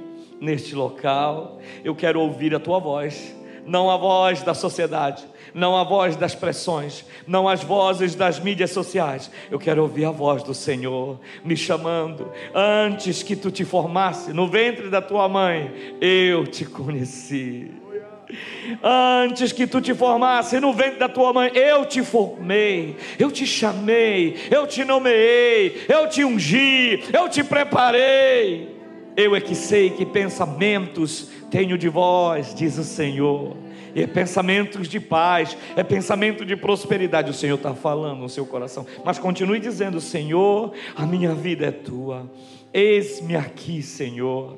neste 0.41 0.73
local. 0.73 1.59
Eu 1.83 1.95
quero 1.95 2.19
ouvir 2.19 2.55
a 2.55 2.59
tua 2.59 2.79
voz, 2.79 3.35
não 3.63 3.91
a 3.91 3.95
voz 3.95 4.41
da 4.41 4.55
sociedade, 4.55 5.23
não 5.53 5.75
a 5.75 5.83
voz 5.83 6.15
das 6.15 6.35
pressões, 6.35 7.05
não 7.27 7.47
as 7.47 7.63
vozes 7.63 8.15
das 8.15 8.39
mídias 8.39 8.71
sociais. 8.71 9.31
Eu 9.49 9.59
quero 9.59 9.81
ouvir 9.81 10.05
a 10.05 10.11
voz 10.11 10.43
do 10.43 10.53
Senhor 10.53 11.19
me 11.43 11.55
chamando. 11.55 12.31
Antes 12.53 13.23
que 13.23 13.35
tu 13.35 13.51
te 13.51 13.65
formasse 13.65 14.33
no 14.33 14.47
ventre 14.47 14.89
da 14.89 15.01
tua 15.01 15.27
mãe, 15.27 15.95
eu 16.01 16.45
te 16.45 16.65
conheci. 16.65 17.71
Antes 18.83 19.51
que 19.51 19.65
tu 19.65 19.81
te 19.81 19.93
formasse 19.93 20.59
no 20.59 20.71
ventre 20.71 20.99
da 20.99 21.09
tua 21.09 21.33
mãe, 21.33 21.51
eu 21.55 21.85
te 21.85 22.03
formei, 22.03 22.95
eu 23.17 23.31
te 23.31 23.45
chamei, 23.47 24.35
eu 24.51 24.67
te 24.67 24.85
nomeei, 24.85 25.85
eu 25.89 26.07
te 26.07 26.23
ungi, 26.23 27.03
eu 27.11 27.27
te 27.27 27.43
preparei. 27.43 28.77
Eu 29.17 29.35
é 29.35 29.41
que 29.41 29.55
sei 29.55 29.89
que 29.89 30.05
pensamentos 30.05 31.29
tenho 31.49 31.77
de 31.77 31.89
vós, 31.89 32.53
diz 32.53 32.77
o 32.77 32.83
Senhor. 32.83 33.57
E 33.95 34.03
é 34.03 34.07
pensamentos 34.07 34.87
de 34.87 34.99
paz, 34.99 35.57
é 35.75 35.83
pensamento 35.83 36.45
de 36.45 36.55
prosperidade. 36.55 37.31
O 37.31 37.33
Senhor 37.33 37.55
está 37.55 37.73
falando 37.73 38.19
no 38.19 38.29
seu 38.29 38.45
coração. 38.45 38.85
Mas 39.03 39.19
continue 39.19 39.59
dizendo: 39.59 39.99
Senhor, 39.99 40.73
a 40.95 41.05
minha 41.05 41.33
vida 41.33 41.65
é 41.67 41.71
tua. 41.71 42.29
Eis-me 42.71 43.35
aqui, 43.35 43.81
Senhor. 43.81 44.57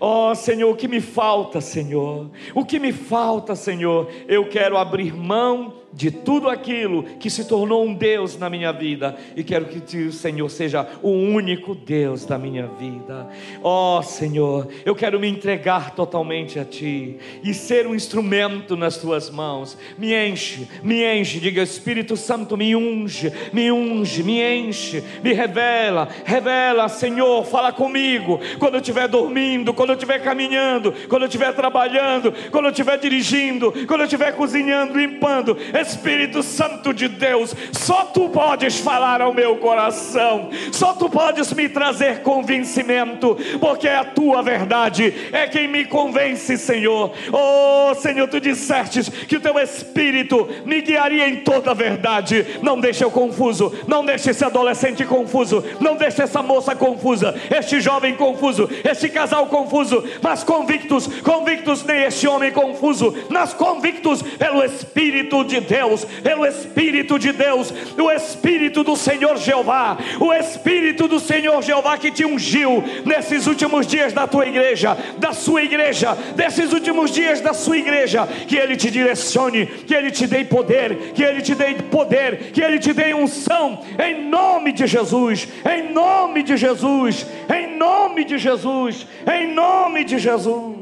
Ó 0.00 0.30
oh, 0.30 0.34
Senhor, 0.34 0.68
o 0.68 0.76
que 0.76 0.88
me 0.88 1.00
falta, 1.00 1.60
Senhor? 1.60 2.28
O 2.54 2.64
que 2.64 2.80
me 2.80 2.92
falta, 2.92 3.54
Senhor? 3.54 4.10
Eu 4.26 4.48
quero 4.48 4.76
abrir 4.76 5.14
mão 5.14 5.81
de 5.92 6.10
tudo 6.10 6.48
aquilo 6.48 7.04
que 7.20 7.28
se 7.28 7.44
tornou 7.44 7.84
um 7.84 7.92
Deus 7.92 8.38
na 8.38 8.48
minha 8.48 8.72
vida 8.72 9.16
e 9.36 9.44
quero 9.44 9.66
que 9.66 9.98
o 9.98 10.12
Senhor 10.12 10.48
seja 10.48 10.88
o 11.02 11.10
único 11.10 11.74
Deus 11.74 12.24
da 12.24 12.38
minha 12.38 12.66
vida. 12.66 13.28
Ó 13.62 13.98
oh, 13.98 14.02
Senhor, 14.02 14.68
eu 14.84 14.94
quero 14.94 15.20
me 15.20 15.28
entregar 15.28 15.94
totalmente 15.94 16.58
a 16.58 16.64
Ti 16.64 17.18
e 17.44 17.52
ser 17.52 17.86
um 17.86 17.94
instrumento 17.94 18.76
nas 18.76 18.96
Tuas 18.96 19.30
mãos. 19.30 19.76
Me 19.98 20.14
enche, 20.14 20.66
me 20.82 21.04
enche, 21.04 21.40
diga 21.40 21.62
Espírito 21.62 22.16
Santo, 22.16 22.56
me 22.56 22.74
unge, 22.74 23.32
me 23.52 23.70
unge, 23.70 24.22
me 24.22 24.40
enche, 24.40 25.02
me 25.22 25.32
revela, 25.32 26.08
revela, 26.24 26.88
Senhor, 26.88 27.44
fala 27.44 27.72
comigo 27.72 28.40
quando 28.58 28.74
eu 28.74 28.80
estiver 28.80 29.08
dormindo, 29.08 29.74
quando 29.74 29.90
eu 29.90 29.96
estiver 29.96 30.22
caminhando, 30.22 30.92
quando 31.08 31.22
eu 31.22 31.28
estiver 31.28 31.52
trabalhando, 31.54 32.32
quando 32.50 32.66
eu 32.66 32.70
estiver 32.70 32.98
dirigindo, 32.98 33.72
quando 33.86 34.00
eu 34.00 34.06
estiver 34.06 34.32
cozinhando, 34.32 34.96
limpando 34.98 35.56
Espírito 35.82 36.42
Santo 36.42 36.94
de 36.94 37.08
Deus, 37.08 37.54
só 37.72 38.04
tu 38.04 38.28
podes 38.28 38.78
falar 38.78 39.20
ao 39.20 39.34
meu 39.34 39.56
coração, 39.56 40.48
só 40.70 40.94
tu 40.94 41.10
podes 41.10 41.52
me 41.52 41.68
trazer 41.68 42.20
convencimento, 42.20 43.36
porque 43.60 43.88
é 43.88 43.96
a 43.96 44.04
tua 44.04 44.42
verdade 44.42 45.12
é 45.32 45.46
quem 45.46 45.68
me 45.68 45.84
convence, 45.84 46.56
Senhor. 46.56 47.12
Oh, 47.32 47.94
Senhor, 47.94 48.28
tu 48.28 48.40
dissestes 48.40 49.08
que 49.08 49.36
o 49.36 49.40
teu 49.40 49.58
Espírito 49.58 50.48
me 50.64 50.80
guiaria 50.80 51.28
em 51.28 51.36
toda 51.36 51.72
a 51.72 51.74
verdade. 51.74 52.46
Não 52.62 52.80
deixe 52.80 53.04
eu 53.04 53.10
confuso, 53.10 53.72
não 53.86 54.04
deixe 54.04 54.30
esse 54.30 54.44
adolescente 54.44 55.04
confuso, 55.04 55.64
não 55.80 55.96
deixe 55.96 56.22
essa 56.22 56.42
moça 56.42 56.74
confusa, 56.74 57.34
este 57.50 57.80
jovem 57.80 58.14
confuso, 58.14 58.68
este 58.84 59.08
casal 59.08 59.46
confuso, 59.46 60.04
mas 60.22 60.44
convictos, 60.44 61.06
convictos 61.22 61.84
nem 61.84 62.02
este 62.02 62.26
homem 62.28 62.52
confuso, 62.52 63.14
mas 63.28 63.52
convictos 63.52 64.22
pelo 64.22 64.64
Espírito 64.64 65.44
de 65.44 65.60
Deus 65.60 65.71
Deus, 65.72 66.04
pelo 66.04 66.44
Espírito 66.44 67.18
de 67.18 67.32
Deus, 67.32 67.72
o 67.98 68.10
Espírito 68.10 68.84
do 68.84 68.94
Senhor 68.94 69.38
Jeová, 69.38 69.96
o 70.20 70.30
Espírito 70.30 71.08
do 71.08 71.18
Senhor 71.18 71.62
Jeová 71.62 71.96
que 71.96 72.10
te 72.10 72.26
ungiu 72.26 72.84
nesses 73.06 73.46
últimos 73.46 73.86
dias 73.86 74.12
da 74.12 74.26
tua 74.26 74.46
igreja, 74.46 74.94
da 75.18 75.32
sua 75.32 75.62
igreja, 75.62 76.14
desses 76.36 76.74
últimos 76.74 77.10
dias 77.10 77.40
da 77.40 77.54
sua 77.54 77.78
igreja, 77.78 78.26
que 78.46 78.56
Ele 78.56 78.76
te 78.76 78.90
direcione, 78.90 79.64
que 79.64 79.94
Ele 79.94 80.10
te 80.10 80.26
dê 80.26 80.44
poder, 80.44 81.12
que 81.14 81.24
Ele 81.24 81.40
te 81.40 81.54
dê 81.54 81.74
poder, 81.90 82.52
que 82.52 82.62
Ele 82.62 82.78
te 82.78 82.92
dê 82.92 83.14
unção, 83.14 83.82
em 83.98 84.28
nome 84.28 84.72
de 84.72 84.86
Jesus, 84.86 85.48
em 85.64 85.90
nome 85.90 86.42
de 86.42 86.54
Jesus, 86.54 87.26
em 87.48 87.78
nome 87.78 88.24
de 88.24 88.36
Jesus, 88.36 89.06
em 89.26 89.54
nome 89.54 90.04
de 90.04 90.18
Jesus. 90.18 90.76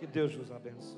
Que 0.00 0.06
Deus 0.08 0.34
vos 0.34 0.50
abençoe. 0.50 0.93